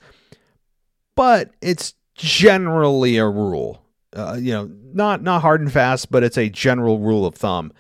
[1.15, 3.82] but it's generally a rule.
[4.13, 7.72] Uh, you know, not not hard and fast, but it's a general rule of thumb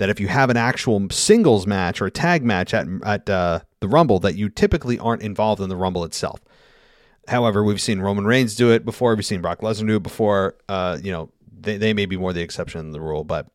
[0.00, 3.60] that if you have an actual singles match or a tag match at at uh,
[3.80, 6.40] the Rumble, that you typically aren't involved in the Rumble itself.
[7.28, 9.14] However, we've seen Roman Reigns do it before.
[9.14, 10.56] We've seen Brock Lesnar do it before.
[10.70, 13.24] Uh, you know, they, they may be more the exception than the rule.
[13.24, 13.48] But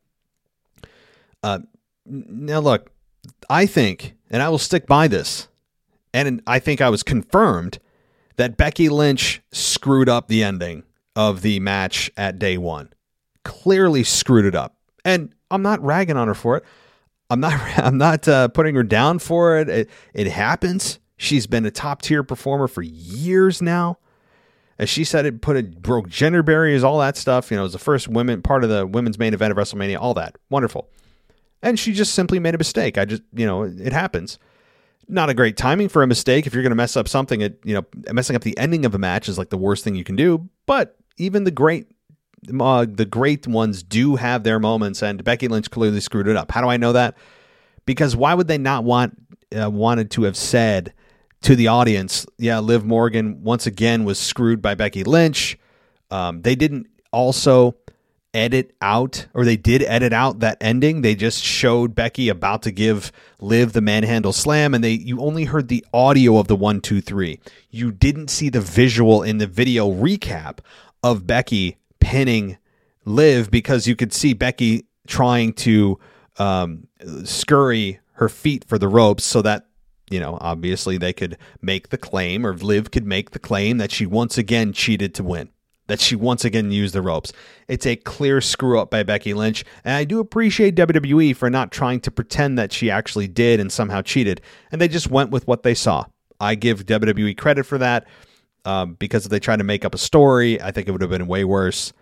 [1.42, 1.60] uh,
[2.06, 2.92] now, look,
[3.50, 5.48] I think, and I will stick by this,
[6.14, 7.80] and I think I was confirmed
[8.36, 10.84] that Becky Lynch screwed up the ending
[11.16, 12.94] of the match at day one.
[13.44, 14.76] Clearly screwed it up.
[15.06, 16.66] And I'm not ragging on her for it.
[17.30, 19.70] I'm not I'm not uh, putting her down for it.
[19.70, 19.90] it.
[20.14, 21.00] It happens.
[21.18, 24.00] She's been a top tier performer for years now.
[24.78, 27.50] As she said, it put it broke gender barriers, all that stuff.
[27.50, 29.98] You know, it was the first women part of the women's main event of WrestleMania,
[29.98, 30.90] all that wonderful.
[31.62, 32.98] And she just simply made a mistake.
[32.98, 34.38] I just you know it happens.
[35.08, 36.48] Not a great timing for a mistake.
[36.48, 38.94] If you're going to mess up something, it you know messing up the ending of
[38.94, 40.50] a match is like the worst thing you can do.
[40.66, 41.88] But even the great
[42.60, 46.52] uh, the great ones do have their moments, and Becky Lynch clearly screwed it up.
[46.52, 47.16] How do I know that?
[47.86, 49.18] Because why would they not want
[49.56, 50.94] uh, wanted to have said
[51.42, 55.58] to the audience, "Yeah, Liv Morgan once again was screwed by Becky Lynch."
[56.12, 57.76] Um, they didn't also
[58.36, 61.02] edit out, or they did edit out that ending.
[61.02, 65.46] They just showed Becky about to give Liv the manhandle slam, and they you only
[65.46, 67.40] heard the audio of the one, two, three.
[67.70, 70.60] You didn't see the visual in the video recap
[71.02, 72.58] of Becky pinning
[73.04, 76.00] Liv because you could see Becky trying to
[76.38, 76.88] um,
[77.24, 79.66] scurry her feet for the ropes so that
[80.12, 83.92] you know obviously they could make the claim or Liv could make the claim that
[83.92, 85.50] she once again cheated to win
[85.88, 87.32] that she once again used the ropes.
[87.68, 91.72] It's a clear screw up by Becky Lynch, and I do appreciate WWE for not
[91.72, 94.42] trying to pretend that she actually did and somehow cheated,
[94.72, 96.06] and they just went with what they saw.
[96.40, 98.08] I give WWE credit for that
[98.66, 101.10] um, because if they tried to make up a story, I think it would have
[101.10, 101.94] been way worse.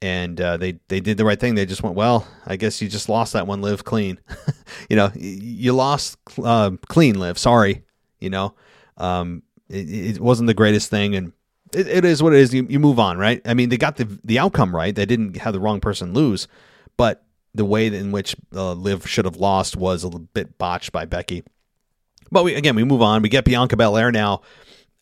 [0.00, 1.56] And uh, they they did the right thing.
[1.56, 4.20] They just went, well, I guess you just lost that one, Liv clean.
[4.90, 7.36] you know, you lost uh, clean, Liv.
[7.36, 7.82] Sorry,
[8.20, 8.54] you know,
[8.96, 11.32] um, it, it wasn't the greatest thing, and
[11.72, 12.54] it, it is what it is.
[12.54, 13.42] You, you move on, right?
[13.44, 14.94] I mean, they got the the outcome right.
[14.94, 16.46] They didn't have the wrong person lose,
[16.96, 20.92] but the way in which uh, Liv should have lost was a little bit botched
[20.92, 21.42] by Becky.
[22.30, 23.22] But we, again, we move on.
[23.22, 24.42] We get Bianca Belair now,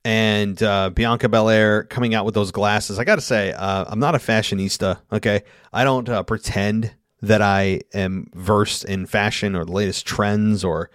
[0.07, 3.01] and uh, Bianca Belair coming out with those glasses.
[3.01, 5.01] I got to say, uh, I'm not a fashionista.
[5.11, 5.43] Okay,
[5.73, 10.91] I don't uh, pretend that I am versed in fashion or the latest trends or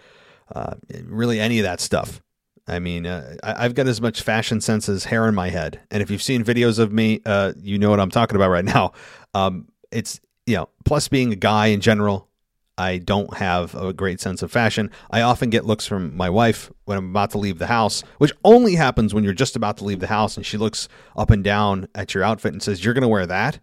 [0.55, 2.21] uh, really any of that stuff.
[2.69, 5.81] I mean, uh, I, have got as much fashion sense as hair in my head.
[5.91, 8.63] And if you've seen videos of me, uh, you know what I'm talking about right
[8.63, 8.93] now.
[9.33, 12.29] Um, it's, you know, plus being a guy in general,
[12.77, 14.89] I don't have a great sense of fashion.
[15.09, 18.31] I often get looks from my wife when I'm about to leave the house, which
[18.43, 21.43] only happens when you're just about to leave the house and she looks up and
[21.43, 23.59] down at your outfit and says, You're going to wear that?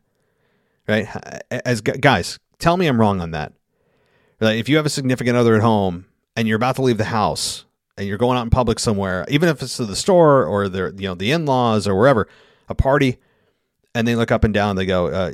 [0.87, 1.09] Right?
[1.51, 3.53] As guys, tell me I'm wrong on that.
[4.41, 7.05] Like if you have a significant other at home and you're about to leave the
[7.05, 7.65] house
[7.97, 10.95] and you're going out in public somewhere, even if it's to the store or the
[10.97, 12.29] you know the in-laws or wherever,
[12.69, 13.19] a party,
[13.95, 15.33] and they look up and down, they go, uh,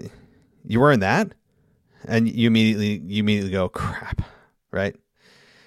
[0.65, 1.35] "You wearing that?"
[2.07, 4.23] And you immediately you immediately go, "Crap!"
[4.71, 4.97] Right?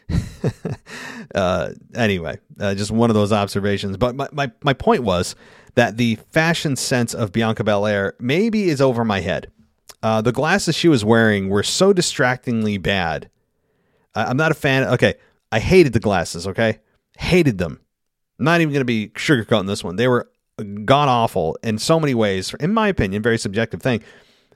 [1.35, 3.97] uh, anyway, uh, just one of those observations.
[3.97, 5.35] But my, my my point was
[5.75, 9.51] that the fashion sense of Bianca Belair maybe is over my head.
[10.03, 13.29] Uh, the glasses she was wearing were so distractingly bad.
[14.15, 14.83] I'm not a fan.
[14.85, 15.15] Okay,
[15.51, 16.47] I hated the glasses.
[16.47, 16.79] Okay,
[17.17, 17.79] Hated them.
[18.39, 19.95] not even going to be sugarcoating this one.
[19.95, 20.29] They were
[20.85, 24.01] god awful in so many ways, in my opinion, very subjective thing,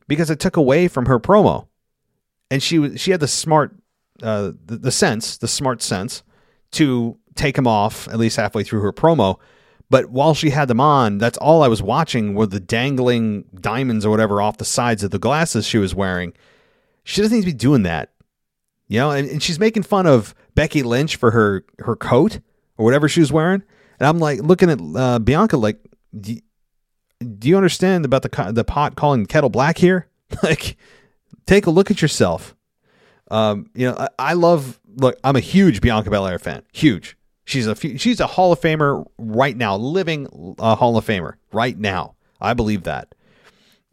[0.08, 1.68] because it took away from her promo.
[2.52, 3.76] And she was she had the smart
[4.22, 6.22] uh, the, the sense, the smart sense
[6.74, 9.40] to take them off at least halfway through her promo.
[9.90, 14.06] But while she had them on, that's all I was watching were the dangling diamonds
[14.06, 16.34] or whatever off the sides of the glasses she was wearing.
[17.04, 18.12] She doesn't need to be doing that.
[18.88, 22.40] You know, and, and she's making fun of Becky Lynch for her her coat
[22.78, 23.64] or whatever she was wearing.
[24.00, 25.80] And I'm like looking at uh, Bianca like,
[26.20, 26.38] do
[27.38, 30.08] do you understand about the the pot calling kettle black here?
[30.44, 30.78] like,
[31.46, 32.56] take a look at yourself.
[33.30, 34.80] Um, you know, I, I, love.
[34.98, 36.64] Look, I'm a huge Bianca Belair fan.
[36.74, 37.18] Huge.
[37.46, 41.78] She's a she's a Hall of Famer right now, living uh, Hall of Famer right
[41.78, 42.16] now.
[42.40, 43.14] I believe that.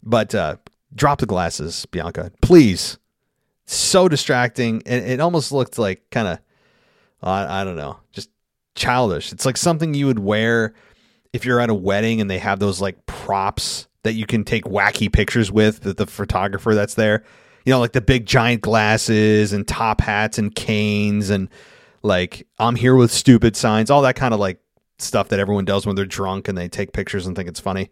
[0.03, 0.57] But uh,
[0.95, 2.99] drop the glasses, Bianca, please.
[3.67, 6.39] So distracting, and it almost looked like kind of,
[7.23, 8.31] I, I don't know, just
[8.75, 9.33] childish.
[9.33, 10.75] It's like something you would wear
[11.33, 14.65] if you're at a wedding and they have those like props that you can take
[14.65, 17.25] wacky pictures with the, the photographer that's there.
[17.65, 21.49] You know, like the big giant glasses and top hats and canes and
[22.03, 24.61] like I'm here with stupid signs, all that kind of like
[24.99, 27.91] stuff that everyone does when they're drunk and they take pictures and think it's funny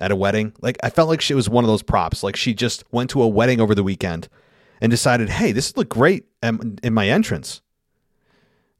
[0.00, 0.52] at a wedding.
[0.60, 2.22] Like I felt like she was one of those props.
[2.22, 4.28] Like she just went to a wedding over the weekend
[4.80, 7.62] and decided, "Hey, this look great in my entrance."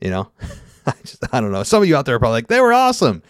[0.01, 0.31] You know?
[0.91, 1.63] I, just, I don't know.
[1.63, 3.23] Some of you out there are probably like, they were awesome.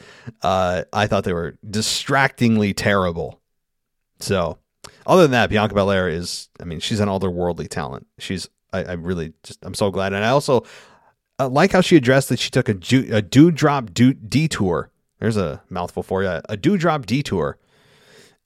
[0.42, 3.40] Uh, I thought they were distractingly terrible.
[4.20, 4.58] So,
[5.06, 8.06] other than that, Bianca Belair is, I mean, she's an otherworldly talent.
[8.18, 10.12] She's, I, I really just, I'm so glad.
[10.12, 10.64] And I also
[11.38, 14.90] uh, like how she addressed that she took a, ju- a dewdrop detour.
[15.18, 16.40] There's a mouthful for you.
[16.48, 17.58] A dewdrop detour.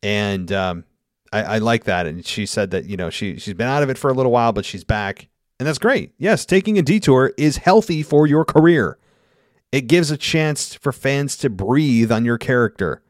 [0.02, 0.84] And, um,
[1.32, 2.06] I, I like that.
[2.06, 4.32] And she said that, you know, she, she's been out of it for a little
[4.32, 5.28] while, but she's back
[5.60, 6.14] and that's great.
[6.16, 8.96] Yes, taking a detour is healthy for your career.
[9.70, 13.02] It gives a chance for fans to breathe on your character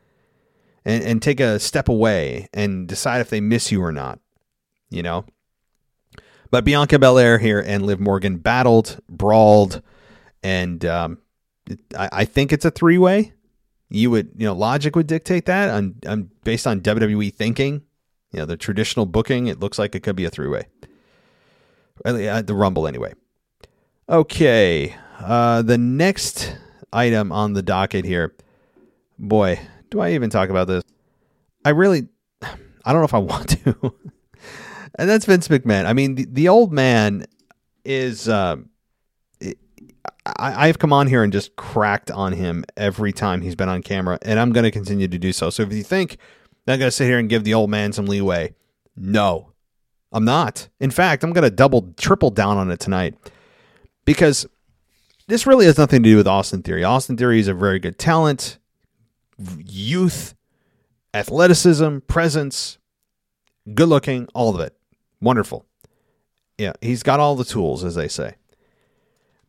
[0.85, 4.19] and, and take a step away and decide if they miss you or not.
[4.91, 5.27] You know?
[6.51, 9.81] But Bianca Belair here and Liv Morgan battled, brawled,
[10.43, 11.19] and um,
[11.97, 13.33] I, I, think it's a three way.
[13.91, 17.83] You would, you know, logic would dictate that on, on based on WWE thinking.
[18.33, 20.67] You know, the traditional booking, it looks like it could be a three way.
[22.05, 23.13] Uh, the Rumble, anyway.
[24.09, 24.95] Okay.
[25.19, 26.57] Uh, the next
[26.93, 28.35] item on the docket here.
[29.19, 30.83] Boy, do I even talk about this?
[31.65, 32.09] I really,
[32.43, 33.77] I don't know if I want to.
[34.99, 35.85] and that's Vince McMahon.
[35.85, 37.27] I mean, the, the old man
[37.85, 38.29] is.
[38.29, 38.57] Uh,
[40.27, 43.83] I, I've come on here and just cracked on him every time he's been on
[43.83, 45.51] camera, and I'm going to continue to do so.
[45.51, 46.19] So if you think
[46.67, 48.55] I'm going to sit here and give the old man some leeway,
[48.97, 49.53] no,
[50.13, 50.69] I'm not.
[50.81, 53.15] In fact, I'm going to double, triple down on it tonight
[54.05, 54.47] because
[55.29, 56.83] this really has nothing to do with Austin Theory.
[56.83, 58.59] Austin Theory is a very good talent,
[59.59, 60.35] youth,
[61.15, 62.79] athleticism, presence,
[63.75, 64.77] good looking, all of it.
[65.21, 65.65] Wonderful.
[66.59, 68.35] Yeah, he's got all the tools, as they say.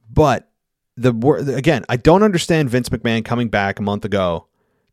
[0.10, 0.50] But
[0.96, 1.12] the
[1.56, 4.46] again, I don't understand Vince McMahon coming back a month ago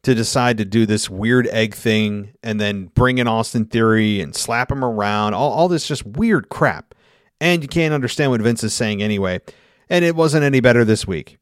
[0.08, 4.34] to decide to do this weird egg thing and then bring in Austin Theory and
[4.34, 5.34] slap him around.
[5.34, 6.94] All, all this just weird crap.
[7.42, 9.40] And you can't understand what Vince is saying anyway.
[9.90, 11.36] And it wasn't any better this week.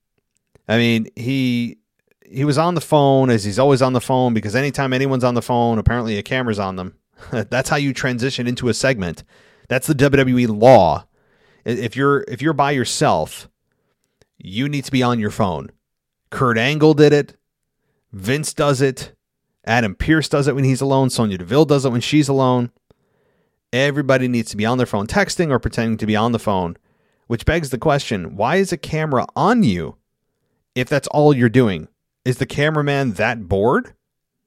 [0.69, 1.79] I mean, he
[2.29, 5.35] he was on the phone as he's always on the phone because anytime anyone's on
[5.35, 6.97] the phone, apparently a camera's on them.
[7.31, 9.23] That's how you transition into a segment.
[9.69, 11.07] That's the WWE law.
[11.65, 13.49] If you're if you're by yourself,
[14.39, 15.71] you need to be on your phone.
[16.31, 17.37] Kurt Angle did it.
[18.17, 19.13] Vince does it.
[19.67, 21.11] Adam Pearce does it when he's alone.
[21.11, 22.71] Sonya Deville does it when she's alone.
[23.73, 26.77] Everybody needs to be on their phone texting or pretending to be on the phone,
[27.27, 29.97] which begs the question why is a camera on you
[30.75, 31.89] if that's all you're doing?
[32.25, 33.93] Is the cameraman that bored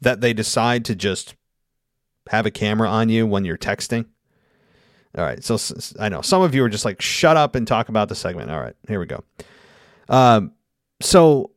[0.02, 1.36] that they decide to just
[2.30, 4.06] have a camera on you when you're texting?
[5.16, 5.44] All right.
[5.44, 5.58] So
[6.00, 8.50] I know some of you are just like, shut up and talk about the segment.
[8.50, 8.76] All right.
[8.88, 9.24] Here we go.
[10.08, 10.54] Um,
[11.02, 11.52] so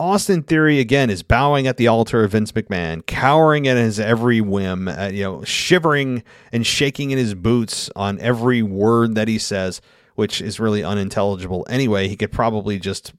[0.00, 4.40] Austin Theory again is bowing at the altar of Vince McMahon, cowering at his every
[4.40, 6.22] whim, uh, you know, shivering
[6.52, 9.80] and shaking in his boots on every word that he says,
[10.14, 11.66] which is really unintelligible.
[11.68, 13.12] Anyway, he could probably just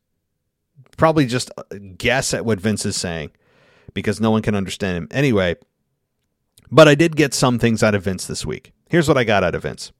[0.95, 1.63] probably just uh,
[1.97, 3.31] guess at what Vince is saying
[3.93, 5.07] because no one can understand him.
[5.11, 5.55] Anyway,
[6.71, 8.71] but I did get some things out of Vince this week.
[8.89, 9.91] Here's what I got out of Vince.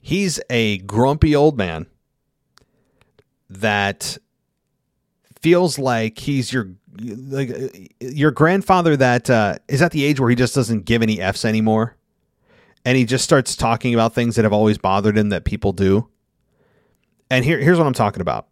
[0.00, 1.86] He's a grumpy old man
[3.50, 4.16] that
[5.40, 7.50] feels like he's your like
[8.00, 11.44] your grandfather that uh, is at the age where he just doesn't give any f's
[11.44, 11.96] anymore,
[12.84, 16.08] and he just starts talking about things that have always bothered him that people do.
[17.30, 18.48] And here, here's what I'm talking about.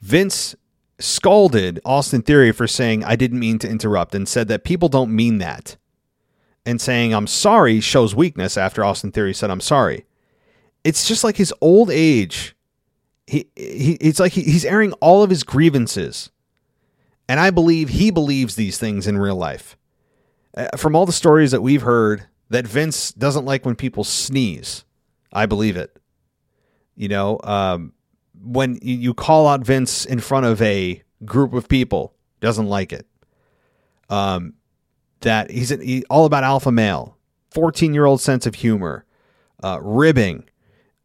[0.00, 0.54] Vince
[0.98, 5.14] scolded Austin Theory for saying I didn't mean to interrupt, and said that people don't
[5.14, 5.76] mean that.
[6.66, 10.06] And saying I'm sorry shows weakness after Austin Theory said I'm sorry.
[10.82, 12.53] It's just like his old age
[13.26, 16.30] he, he it's like he, he's airing all of his grievances.
[17.28, 19.76] And I believe he believes these things in real life.
[20.56, 24.84] Uh, from all the stories that we've heard, that Vince doesn't like when people sneeze.
[25.32, 25.98] I believe it.
[26.96, 27.92] You know, um,
[28.40, 33.06] when you call out Vince in front of a group of people, doesn't like it.
[34.10, 34.54] Um,
[35.20, 37.16] that he's he, all about alpha male,
[37.52, 39.06] 14 year old sense of humor,
[39.62, 40.44] uh, ribbing,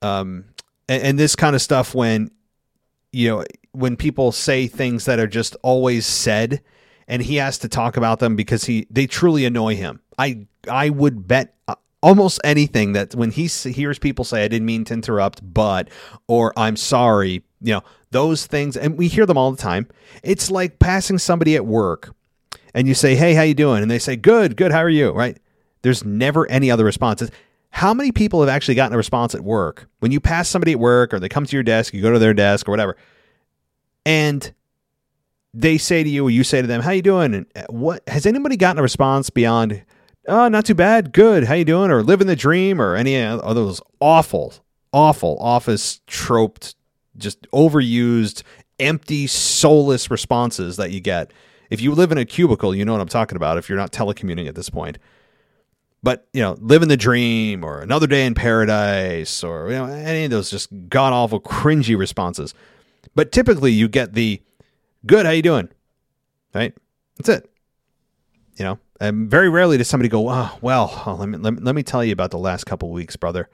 [0.01, 0.45] um,
[0.89, 2.31] and, and this kind of stuff when
[3.13, 6.61] you know when people say things that are just always said
[7.07, 10.01] and he has to talk about them because he they truly annoy him.
[10.17, 14.65] I I would bet uh, almost anything that when he hears people say I didn't
[14.65, 15.89] mean to interrupt, but
[16.27, 19.87] or I'm sorry, you know, those things and we hear them all the time.
[20.23, 22.13] It's like passing somebody at work
[22.73, 24.71] and you say, "Hey, how you doing?" and they say, "Good, good.
[24.71, 25.37] How are you?" right?
[25.81, 27.23] There's never any other response.
[27.71, 30.79] How many people have actually gotten a response at work when you pass somebody at
[30.79, 32.97] work or they come to your desk, you go to their desk or whatever,
[34.05, 34.53] and
[35.53, 38.07] they say to you or you say to them, "How you doing?" And uh, what
[38.07, 39.83] has anybody gotten a response beyond,
[40.27, 43.55] "Oh, not too bad, good, how you doing?" or "Living the dream" or any of
[43.55, 44.53] those awful,
[44.91, 46.75] awful office troped,
[47.17, 48.43] just overused,
[48.79, 51.31] empty, soulless responses that you get.
[51.69, 53.57] If you live in a cubicle, you know what I'm talking about.
[53.57, 54.97] If you're not telecommuting at this point,
[56.01, 60.25] but you know, living the dream or another day in paradise or you know any
[60.25, 62.53] of those just god awful cringy responses.
[63.15, 64.41] But typically, you get the
[65.05, 65.25] good.
[65.25, 65.69] How you doing?
[66.53, 66.73] Right.
[67.17, 67.49] That's it.
[68.57, 71.75] You know, and very rarely does somebody go, oh, well, let me, let me let
[71.75, 73.49] me tell you about the last couple weeks, brother.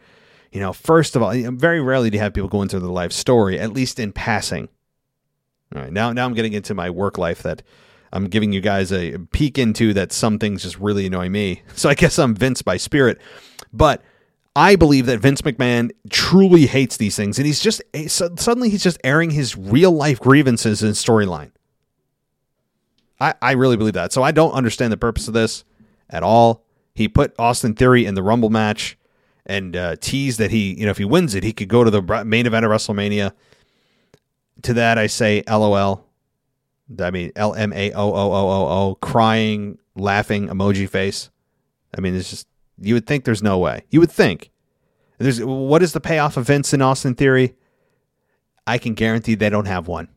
[0.52, 3.12] You know, first of all, very rarely do you have people go into their life
[3.12, 4.70] story, at least in passing.
[5.76, 7.62] All right, now now I'm getting into my work life that
[8.16, 11.62] I'm giving you guys a peek into that some things just really annoy me.
[11.76, 13.20] So I guess I'm Vince by spirit.
[13.74, 14.02] But
[14.56, 18.98] I believe that Vince McMahon truly hates these things, and he's just suddenly he's just
[19.04, 21.52] airing his real life grievances in storyline.
[23.20, 24.14] I, I really believe that.
[24.14, 25.66] So I don't understand the purpose of this
[26.10, 26.64] at all.
[26.94, 28.98] He put Austin Theory in the Rumble match
[29.46, 31.92] and uh, teased that he, you know, if he wins it, he could go to
[31.92, 33.34] the main event of WrestleMania.
[34.62, 36.06] To that, I say, LOL.
[37.00, 41.30] I mean, L M A O O O O O, crying, laughing emoji face.
[41.98, 42.48] I mean, it's just
[42.80, 43.84] You would think there's no way.
[43.90, 44.52] You would think.
[45.18, 47.56] There's what is the payoff of Vince and Austin Theory?
[48.68, 50.10] I can guarantee they don't have one.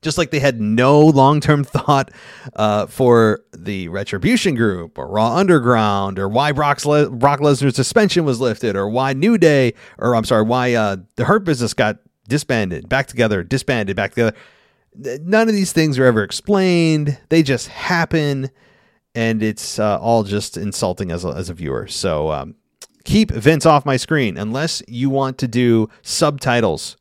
[0.00, 2.12] Just like they had no long term thought
[2.54, 8.24] uh, for the Retribution Group or Raw Underground or why Brock's Le- Brock Lesnar's suspension
[8.24, 11.98] was lifted or why New Day or I'm sorry, why uh, the Hurt Business got
[12.28, 14.36] disbanded, back together, disbanded, back together.
[14.94, 17.18] None of these things are ever explained.
[17.28, 18.50] They just happen,
[19.14, 21.86] and it's uh, all just insulting as a, as a viewer.
[21.86, 22.54] So um,
[23.04, 26.96] keep Vince off my screen unless you want to do subtitles.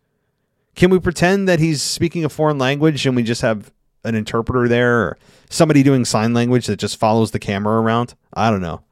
[0.75, 3.71] Can we pretend that he's speaking a foreign language and we just have
[4.03, 5.17] an interpreter there or
[5.49, 8.13] somebody doing sign language that just follows the camera around?
[8.33, 8.83] I don't know.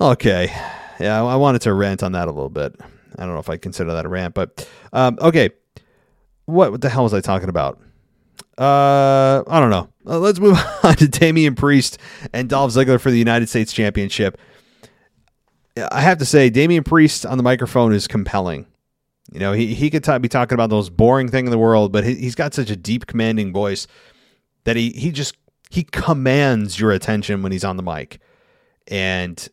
[0.00, 0.50] Okay.
[0.98, 2.74] Yeah, I wanted to rant on that a little bit.
[3.18, 5.50] I don't know if I consider that a rant, but um, okay.
[6.50, 7.80] What, what the hell was I talking about?
[8.58, 9.88] Uh, I don't know.
[10.06, 11.98] Uh, let's move on to Damian Priest
[12.32, 14.38] and Dolph Ziggler for the United States Championship.
[15.90, 18.66] I have to say, Damian Priest on the microphone is compelling.
[19.32, 21.58] You know, he, he could t- be talking about the most boring thing in the
[21.58, 23.86] world, but he, he's got such a deep, commanding voice
[24.64, 25.36] that he, he just
[25.70, 28.20] he commands your attention when he's on the mic.
[28.88, 29.48] And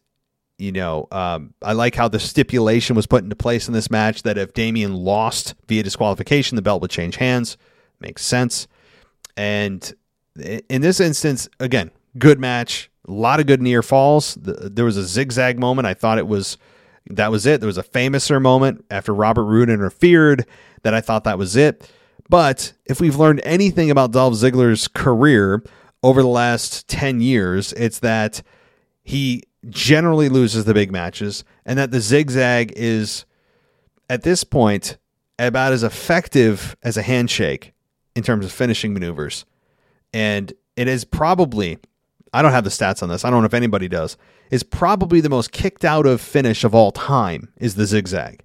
[0.58, 4.24] you know, um, I like how the stipulation was put into place in this match
[4.24, 7.58] that if Damian lost via disqualification, the belt would change hands.
[7.99, 8.68] Makes sense.
[9.36, 9.93] And
[10.36, 12.89] in this instance, again, good match.
[13.08, 14.36] A lot of good near falls.
[14.36, 15.86] There was a zigzag moment.
[15.86, 16.58] I thought it was
[17.10, 17.62] that was it.
[17.62, 20.45] There was a Fameasser moment after Robert Roode interfered
[20.84, 21.89] that I thought that was it.
[22.30, 25.64] But if we've learned anything about Dolph Ziggler's career
[26.03, 28.41] over the last 10 years, it's that
[29.03, 33.26] he generally loses the big matches and that the zigzag is
[34.09, 34.97] at this point
[35.39, 37.74] about as effective as a handshake
[38.15, 39.45] in terms of finishing maneuvers.
[40.13, 41.78] And it is probably,
[42.34, 43.24] I don't have the stats on this.
[43.26, 44.18] I don't know if anybody does,
[44.49, 48.41] is probably the most kicked out of finish of all time is the zigzag.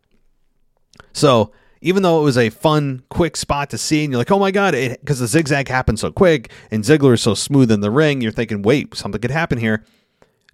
[1.13, 4.39] So even though it was a fun, quick spot to see, and you're like, oh
[4.39, 7.91] my God, because the zigzag happened so quick and Ziggler is so smooth in the
[7.91, 9.85] ring, you're thinking, wait, something could happen here.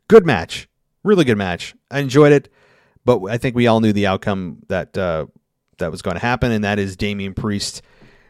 [0.09, 0.69] Good match.
[1.05, 1.75] Really good match.
[1.91, 2.53] I enjoyed it,
[3.05, 5.27] but I think we all knew the outcome that uh,
[5.79, 7.83] that was going to happen, and that is Damian Priest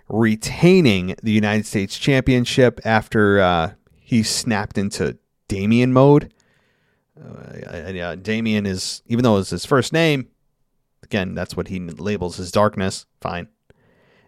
[0.08, 5.18] retaining the United States Championship after uh, he snapped into
[5.48, 6.32] Damien mode.
[7.18, 10.28] Uh, yeah, Damien is, even though it's his first name,
[11.02, 13.06] again, that's what he labels his darkness.
[13.20, 13.48] Fine.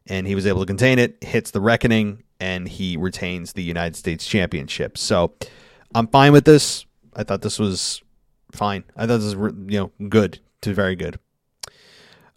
[0.07, 3.96] And he was able to contain it, hits the reckoning, and he retains the United
[3.96, 4.98] States Championship.
[4.98, 5.34] So
[5.94, 6.84] I'm fine with this.
[7.14, 8.02] I thought this was
[8.52, 8.84] fine.
[8.96, 11.18] I thought this was, you know, good to very good.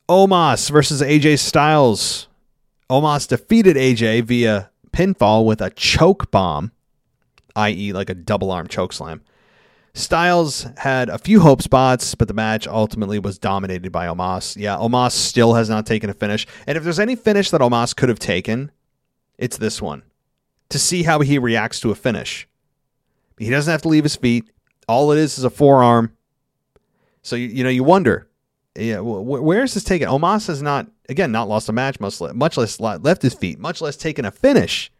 [0.09, 2.27] Omos versus AJ Styles.
[2.89, 6.71] Omos defeated AJ via pinfall with a choke bomb,
[7.55, 9.21] i.e., like a double arm choke slam.
[9.95, 14.57] Styles had a few hope spots, but the match ultimately was dominated by Omos.
[14.57, 16.47] Yeah, Omos still has not taken a finish.
[16.65, 18.71] And if there's any finish that Omos could have taken,
[19.37, 20.03] it's this one
[20.69, 22.47] to see how he reacts to a finish.
[23.37, 24.49] He doesn't have to leave his feet.
[24.87, 26.15] All it is is a forearm.
[27.21, 28.27] So, you, you know, you wonder,
[28.75, 30.09] yeah, where is this taken?
[30.09, 33.59] Omos has not, again, not lost a match, much less, much less left his feet,
[33.59, 34.91] much less taken a finish,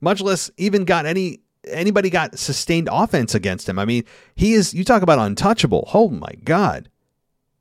[0.00, 3.78] much less even got any anybody got sustained offense against him.
[3.78, 4.04] I mean,
[4.34, 5.88] he is, you talk about untouchable.
[5.92, 6.88] Oh my God.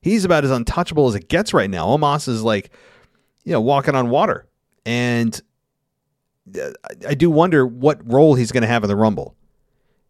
[0.02, 1.88] He's about as untouchable as it gets right now.
[1.88, 2.70] Omos is like,
[3.44, 4.48] you know, walking on water.
[4.86, 5.40] And
[6.60, 6.70] uh,
[7.08, 9.36] I do wonder what role he's going to have in the Rumble.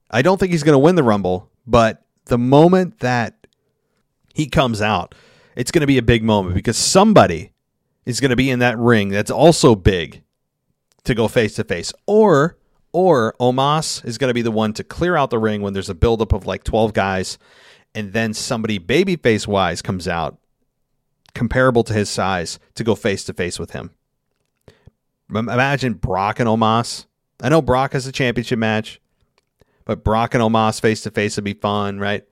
[0.10, 3.48] I don't think he's going to win the Rumble, but the moment that
[4.34, 5.16] he comes out,
[5.56, 7.52] it's going to be a big moment because somebody
[8.06, 10.24] is going to be in that ring that's also big
[11.04, 11.92] to go face to face.
[12.06, 12.58] Or
[12.94, 15.90] or Omos is going to be the one to clear out the ring when there's
[15.90, 17.38] a buildup of like 12 guys,
[17.94, 20.38] and then somebody babyface wise comes out,
[21.34, 23.92] comparable to his size, to go face to face with him.
[25.30, 27.06] Imagine Brock and Omos.
[27.42, 29.02] I know Brock has a championship match,
[29.88, 32.24] but Brock and Omos face to face would be fun, right?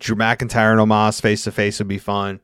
[0.00, 2.40] Drew McIntyre and Omos face to face would be fun.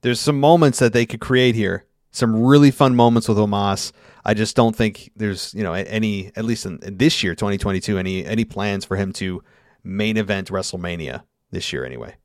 [0.00, 1.84] There's some moments that they could create here.
[2.10, 3.92] Some really fun moments with Omos
[4.24, 8.24] I just don't think there's you know any at least in, this year 2022 any
[8.24, 9.42] any plans for him to
[9.82, 12.16] main event WrestleMania this year anyway.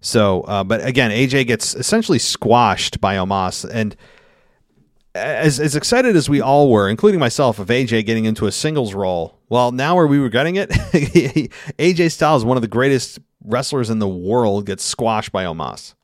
[0.00, 3.96] So, uh, but again, AJ gets essentially squashed by Omos, and
[5.14, 8.94] as as excited as we all were, including myself, of AJ getting into a singles
[8.94, 10.70] role, well, now where we were getting it,
[11.78, 15.94] AJ Styles, one of the greatest wrestlers in the world, gets squashed by Omos.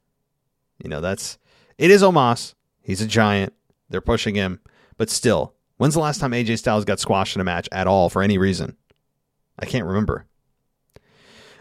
[0.83, 1.39] You know, that's
[1.79, 2.55] it is Omos.
[2.81, 3.53] He's a giant.
[3.89, 4.61] They're pushing him.
[4.97, 8.09] But still, when's the last time AJ Styles got squashed in a match at all
[8.09, 8.77] for any reason?
[9.59, 10.27] I can't remember.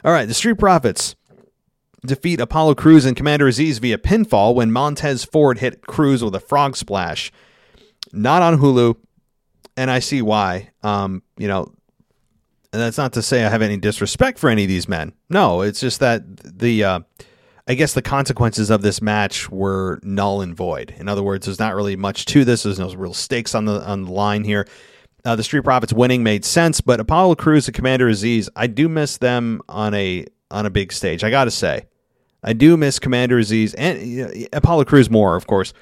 [0.04, 1.16] All right, the Street Profits
[2.06, 6.40] defeat Apollo Crews and Commander Azeez via pinfall when Montez Ford hit Crews with a
[6.40, 7.32] frog splash.
[8.14, 8.96] Not on Hulu,
[9.78, 10.70] and I see why.
[10.84, 11.74] Um, you know,
[12.72, 15.14] and that's not to say I have any disrespect for any of these men.
[15.30, 17.00] No, it's just that the uh,
[17.68, 20.94] I guess the consequences of this match were null and void.
[20.98, 22.64] In other words, there's not really much to this.
[22.64, 24.68] There's no real stakes on the on the line here.
[25.26, 28.88] Uh, the Street Profits winning made sense, but Apollo Crews and Commander Azeez, I do
[28.88, 31.24] miss them on a on a big stage.
[31.24, 31.88] I got to say,
[32.44, 35.74] I do miss Commander Azeez and Apollo Crews more, of course,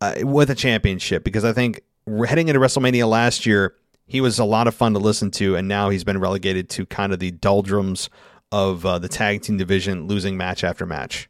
[0.00, 3.74] uh, with a championship because I think we're heading into WrestleMania last year,
[4.06, 6.86] he was a lot of fun to listen to, and now he's been relegated to
[6.86, 8.08] kind of the doldrums
[8.50, 11.28] of uh, the tag team division, losing match after match.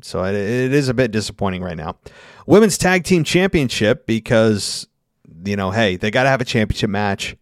[0.00, 1.96] So it, it is a bit disappointing right now.
[2.46, 4.88] Women's Tag Team Championship because
[5.44, 7.36] you know, hey, they got to have a championship match,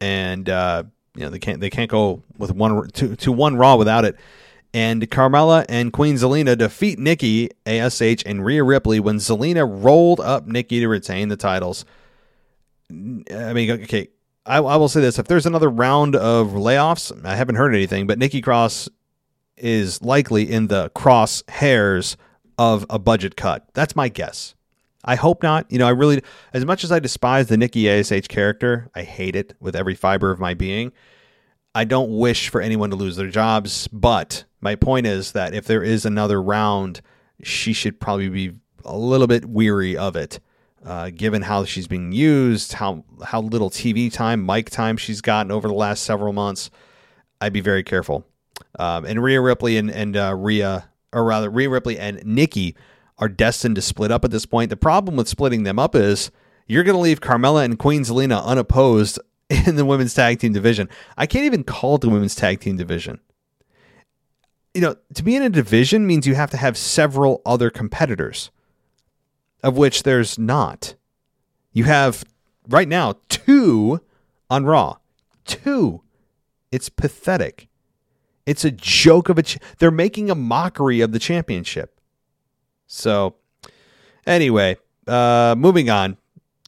[0.00, 0.84] and uh,
[1.14, 4.16] you know they can't they can't go with one to, to one Raw without it.
[4.72, 10.48] And Carmella and Queen Zelina defeat Nikki, Ash, and Rhea Ripley when Zelina rolled up
[10.48, 11.84] Nikki to retain the titles.
[12.90, 14.08] I mean, okay,
[14.44, 18.06] I, I will say this: if there's another round of layoffs, I haven't heard anything,
[18.08, 18.88] but Nikki Cross
[19.56, 22.16] is likely in the crosshairs
[22.58, 23.68] of a budget cut.
[23.74, 24.54] That's my guess.
[25.04, 25.70] I hope not.
[25.70, 29.36] You know, I really, as much as I despise the Nikki Ash character, I hate
[29.36, 30.92] it with every fiber of my being.
[31.74, 35.66] I don't wish for anyone to lose their jobs, but my point is that if
[35.66, 37.00] there is another round,
[37.42, 38.52] she should probably be
[38.84, 40.38] a little bit weary of it,
[40.84, 45.50] uh, given how she's being used, how how little TV time, mic time she's gotten
[45.50, 46.70] over the last several months.
[47.40, 48.24] I'd be very careful.
[48.78, 52.76] Um, and Rhea Ripley and and uh, Rhea, or rather Rhea Ripley and Nikki
[53.18, 54.70] are destined to split up at this point.
[54.70, 56.30] The problem with splitting them up is
[56.66, 59.18] you're going to leave Carmella and Queen Zelina unopposed
[59.50, 60.88] in the women's tag team division.
[61.16, 63.20] I can't even call it the women's tag team division.
[64.72, 68.50] You know, to be in a division means you have to have several other competitors,
[69.62, 70.96] of which there's not.
[71.72, 72.24] You have
[72.68, 74.00] right now two
[74.50, 74.96] on Raw.
[75.44, 76.02] Two.
[76.72, 77.68] It's pathetic.
[78.46, 79.42] It's a joke of a.
[79.44, 81.93] Ch- they're making a mockery of the championship.
[82.86, 83.34] So,
[84.26, 84.76] anyway,
[85.06, 86.16] uh, moving on.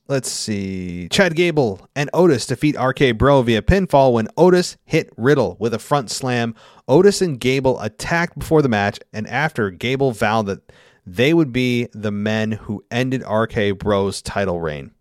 [0.08, 1.08] Let's see.
[1.08, 5.80] Chad Gable and Otis defeat RK Bro via pinfall when Otis hit Riddle with a
[5.80, 6.54] front slam.
[6.86, 10.72] Otis and Gable attacked before the match, and after Gable vowed that
[11.04, 14.92] they would be the men who ended RK Bro's title reign.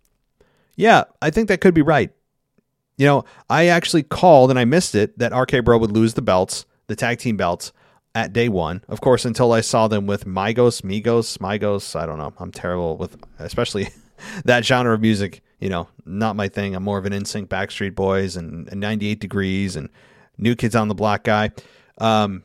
[0.75, 2.11] Yeah, I think that could be right.
[2.97, 6.21] You know, I actually called and I missed it that RK Bro would lose the
[6.21, 7.73] belts, the tag team belts,
[8.15, 8.81] at day one.
[8.87, 11.95] Of course, until I saw them with Migos, Migos, Migos.
[11.99, 12.33] I don't know.
[12.39, 13.89] I'm terrible with, especially
[14.45, 15.43] that genre of music.
[15.59, 16.75] You know, not my thing.
[16.75, 19.89] I'm more of an NSYNC, Backstreet Boys, and, and 98 Degrees, and
[20.37, 21.51] New Kids on the Block guy.
[21.97, 22.43] Um,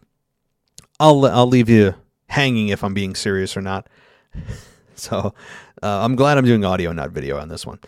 [0.99, 1.95] I'll I'll leave you
[2.29, 3.89] hanging if I'm being serious or not.
[4.95, 5.35] so
[5.83, 7.79] uh, I'm glad I'm doing audio, not video, on this one.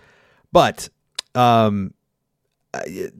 [0.51, 0.89] But
[1.35, 1.95] um,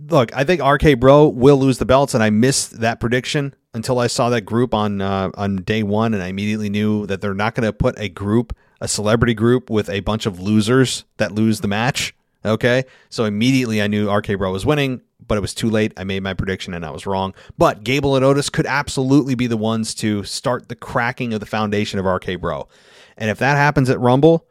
[0.09, 3.99] look, I think RK Bro will lose the belts, and I missed that prediction until
[3.99, 7.35] I saw that group on uh, on day one, and I immediately knew that they're
[7.35, 11.33] not going to put a group, a celebrity group, with a bunch of losers that
[11.33, 12.15] lose the match.
[12.45, 15.93] Okay, so immediately I knew RK Bro was winning, but it was too late.
[15.97, 17.35] I made my prediction and I was wrong.
[17.57, 21.47] But Gable and Otis could absolutely be the ones to start the cracking of the
[21.47, 22.69] foundation of RK Bro,
[23.17, 24.47] and if that happens at Rumble,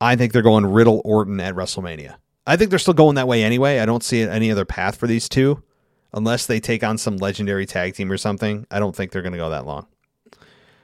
[0.00, 2.16] I think they're going Riddle Orton at WrestleMania.
[2.46, 3.78] I think they're still going that way anyway.
[3.78, 5.62] I don't see any other path for these two
[6.14, 8.66] unless they take on some legendary tag team or something.
[8.70, 9.86] I don't think they're going to go that long.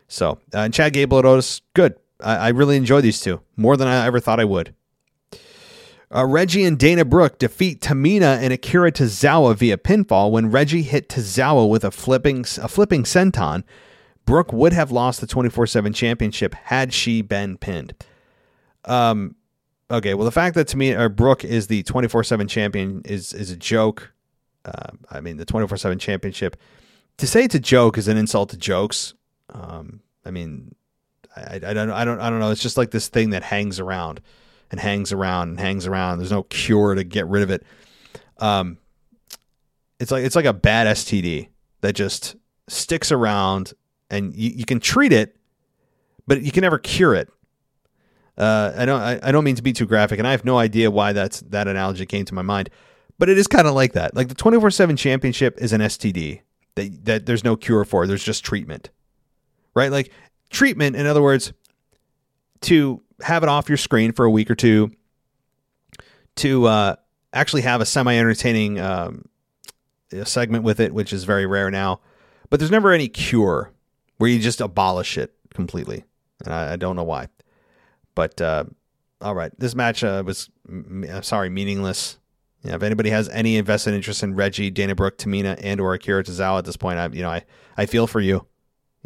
[0.08, 1.96] So, uh, and Chad Gable and Otis, good.
[2.20, 4.74] I, I, really enjoy these two more than I ever thought I would.
[6.14, 11.08] Uh, Reggie and Dana Brooke defeat Tamina and Akira Tozawa via pinfall when Reggie hit
[11.08, 13.62] Tozawa with a flipping a flipping senton.
[14.24, 17.94] Brooke would have lost the 24/7 championship had she been pinned.
[18.86, 19.36] Um,
[19.90, 23.56] okay, well the fact that Tamina or Brooke is the 24/7 champion is is a
[23.56, 24.12] joke.
[24.64, 26.56] Uh, I mean, the 24 7 championship.
[27.18, 29.14] To say it's a joke is an insult to jokes.
[29.50, 30.74] Um, I mean,
[31.34, 32.50] I, I, don't, I don't, I don't know.
[32.50, 34.20] It's just like this thing that hangs around
[34.70, 36.18] and hangs around and hangs around.
[36.18, 37.64] There's no cure to get rid of it.
[38.38, 38.78] Um,
[39.98, 41.48] it's like it's like a bad STD
[41.80, 42.36] that just
[42.68, 43.72] sticks around,
[44.10, 45.36] and you, you can treat it,
[46.26, 47.28] but you can never cure it.
[48.36, 50.58] Uh, I don't I, I don't mean to be too graphic, and I have no
[50.58, 52.70] idea why that's that analogy came to my mind.
[53.18, 54.14] But it is kind of like that.
[54.14, 56.42] Like the 24 7 championship is an STD
[56.76, 58.90] that, that there's no cure for, there's just treatment.
[59.74, 59.90] Right?
[59.90, 60.12] Like
[60.50, 61.52] treatment, in other words,
[62.62, 64.90] to have it off your screen for a week or two,
[66.36, 66.96] to uh,
[67.32, 69.28] actually have a semi entertaining um,
[70.24, 72.00] segment with it, which is very rare now.
[72.50, 73.72] But there's never any cure
[74.18, 76.04] where you just abolish it completely.
[76.44, 77.28] And I, I don't know why.
[78.14, 78.64] But uh,
[79.20, 82.17] all right, this match uh, was, I'm sorry, meaningless.
[82.62, 86.24] Yeah, if anybody has any invested interest in Reggie, Dana Brooke, Tamina, and or Akira
[86.24, 87.44] Tozawa at this point, I you know I
[87.76, 88.46] I feel for you.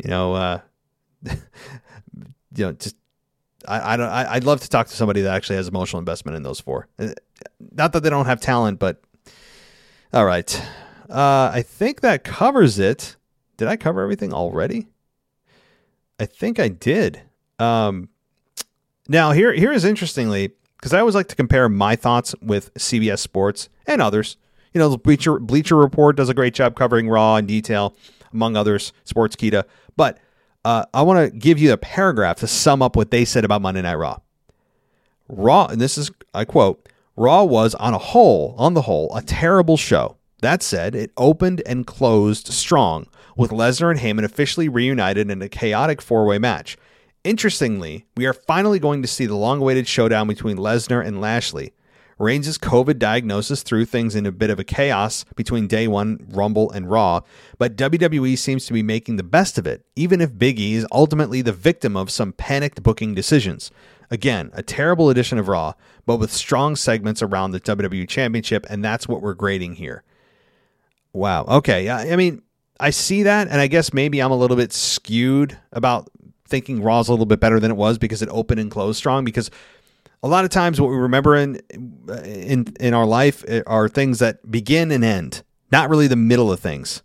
[0.03, 0.61] You know, uh,
[1.25, 1.37] you
[2.57, 2.97] know, just
[3.69, 4.09] I, I don't.
[4.09, 6.89] I, would love to talk to somebody that actually has emotional investment in those four.
[6.99, 7.09] Uh,
[7.73, 9.03] not that they don't have talent, but
[10.13, 10.61] all right.
[11.11, 13.17] Uh, I think that covers it.
[13.59, 14.89] Did I cover everything already?
[16.19, 17.21] I think I did.
[17.59, 18.09] Um,
[19.09, 20.53] now here here is interestingly
[20.83, 24.37] because I always like to compare my thoughts with CBS Sports and others.
[24.75, 27.95] You know, Bleacher Bleacher Report does a great job covering Raw in detail,
[28.33, 28.93] among others.
[29.07, 29.63] Sportskeeda.
[29.97, 30.19] but
[30.65, 33.63] uh, I want to give you a paragraph to sum up what they said about
[33.63, 34.19] Monday Night Raw.
[35.29, 39.23] Raw, and this is I quote: Raw was on a whole, on the whole, a
[39.23, 40.17] terrible show.
[40.41, 43.07] That said, it opened and closed strong,
[43.37, 46.77] with Lesnar and Heyman officially reunited in a chaotic four-way match.
[47.25, 51.73] Interestingly, we are finally going to see the long awaited showdown between Lesnar and Lashley.
[52.19, 56.71] Reigns' COVID diagnosis threw things in a bit of a chaos between day one, Rumble,
[56.71, 57.21] and Raw,
[57.59, 60.87] but WWE seems to be making the best of it, even if Big E is
[60.93, 63.71] ultimately the victim of some panicked booking decisions.
[64.11, 65.73] Again, a terrible edition of Raw,
[66.07, 70.05] but with strong segments around the WWE Championship, and that's what we're grading here.
[71.13, 71.45] Wow.
[71.45, 71.89] Okay.
[71.89, 72.43] I mean,
[72.79, 76.09] I see that, and I guess maybe I'm a little bit skewed about
[76.53, 79.25] thinking Raw's a little bit better than it was because it opened and closed strong.
[79.25, 79.51] Because
[80.23, 81.61] a lot of times, what we remember in
[82.25, 85.43] in in our life eh, are things that begin and end,
[85.73, 87.03] not really the middle of things.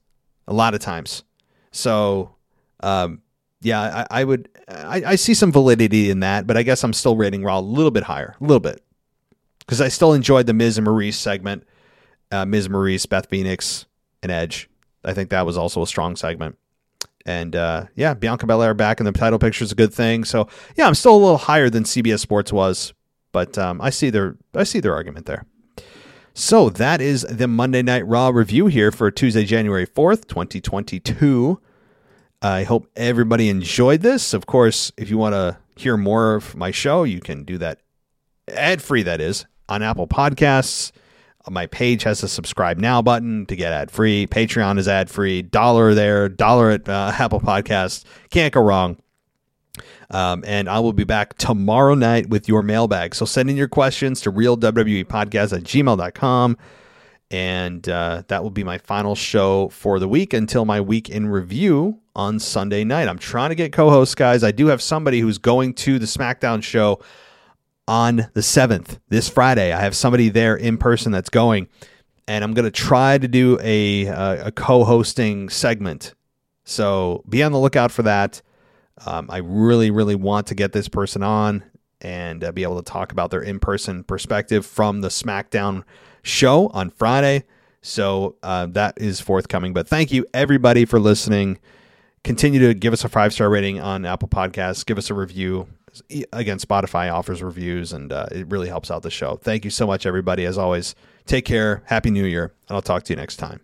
[0.50, 1.24] A lot of times,
[1.72, 2.36] so
[2.82, 3.22] um,
[3.62, 6.94] yeah, I, I would I, I, see some validity in that, but I guess I'm
[6.94, 8.82] still rating Raw a little bit higher, a little bit,
[9.60, 11.66] because I still enjoyed the Miz and Maryse segment,
[12.32, 13.86] uh, Miz Maryse, Beth Phoenix,
[14.22, 14.70] and Edge.
[15.04, 16.58] I think that was also a strong segment.
[17.28, 20.24] And uh, yeah, Bianca Belair back in the title picture is a good thing.
[20.24, 20.48] So
[20.78, 22.94] yeah, I'm still a little higher than CBS Sports was,
[23.34, 25.46] but um, I see their I see their argument there.
[26.34, 31.02] So that is the Monday Night Raw review here for Tuesday, January fourth, twenty twenty
[31.02, 31.60] two.
[32.42, 34.34] I hope everybody enjoyed this.
[34.34, 37.82] Of course, if you want to hear more of my show, you can do that
[38.48, 39.04] ad free.
[39.04, 40.94] That is on Apple Podcasts.
[41.50, 44.28] My page has a subscribe now button to get ad free.
[44.28, 45.42] Patreon is ad free.
[45.42, 48.04] Dollar there, dollar at uh, Apple Podcasts.
[48.30, 48.98] Can't go wrong.
[50.10, 53.14] Um, and I will be back tomorrow night with your mailbag.
[53.14, 56.58] So send in your questions to realwwepodcast at gmail.com.
[57.30, 61.28] And uh, that will be my final show for the week until my week in
[61.28, 63.10] review on Sunday night.
[63.10, 64.46] I'm trying to get co hosts, guys.
[64.46, 67.02] I do have somebody who's going to the SmackDown show
[67.88, 69.72] on the 7th, this Friday.
[69.72, 71.70] I have somebody there in person that's going,
[72.28, 76.14] and I'm going to try to do a, a, co hosting segment.
[76.66, 78.42] So be on the lookout for that.
[79.06, 81.64] Um, I really, really want to get this person on
[82.02, 85.84] and uh, be able to talk about their in person perspective from the SmackDown
[86.24, 87.46] show on Friday.
[87.82, 89.74] So uh, that is forthcoming.
[89.74, 91.60] But thank you, everybody, for listening.
[92.24, 94.86] Continue to give us a five star rating on Apple Podcasts.
[94.86, 95.68] Give us a review
[96.34, 99.36] again, Spotify offers reviews, and uh, it really helps out the show.
[99.38, 100.46] Thank you so much, everybody.
[100.46, 100.96] As always,
[101.26, 101.84] take care.
[101.86, 103.62] Happy New Year, and I'll talk to you next time.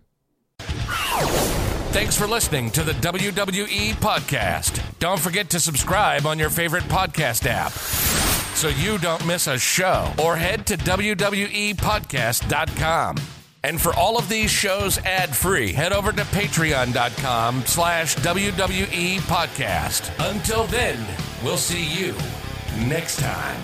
[1.94, 4.82] Thanks for listening to the WWE Podcast.
[4.98, 7.70] Don't forget to subscribe on your favorite podcast app
[8.54, 13.16] so you don't miss a show, or head to WWEPodcast.com.
[13.64, 20.12] And for all of these shows ad-free, head over to patreon.com slash WWE Podcast.
[20.30, 21.02] Until then,
[21.42, 22.14] we'll see you
[22.86, 23.60] next time.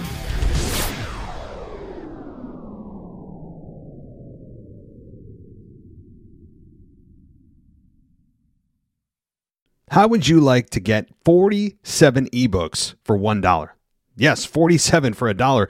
[9.91, 13.69] How would you like to get 47 ebooks for $1?
[14.17, 15.69] Yes, 47 for a dollar.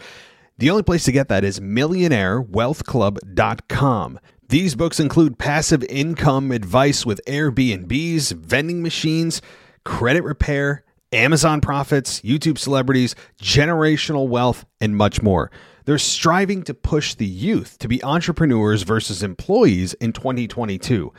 [0.61, 4.21] The only place to get that is millionairewealthclub.com.
[4.51, 9.41] These books include passive income advice with Airbnbs, vending machines,
[9.87, 15.51] credit repair, Amazon profits, YouTube celebrities, generational wealth, and much more.
[15.87, 21.11] They're striving to push the youth to be entrepreneurs versus employees in 2022.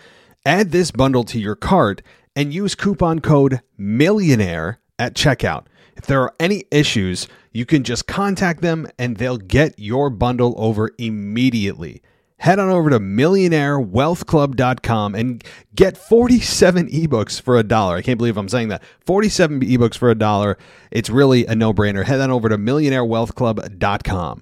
[0.45, 2.03] Add this bundle to your cart
[2.35, 5.65] and use coupon code MILLIONAIRE at checkout.
[5.95, 10.55] If there are any issues, you can just contact them and they'll get your bundle
[10.57, 12.01] over immediately.
[12.37, 15.43] Head on over to millionairewealthclub.com and
[15.75, 17.97] get 47 ebooks for a dollar.
[17.97, 18.81] I can't believe I'm saying that.
[19.01, 20.57] 47 ebooks for a dollar.
[20.89, 22.03] It's really a no brainer.
[22.03, 24.39] Head on over to millionairewealthclub.com.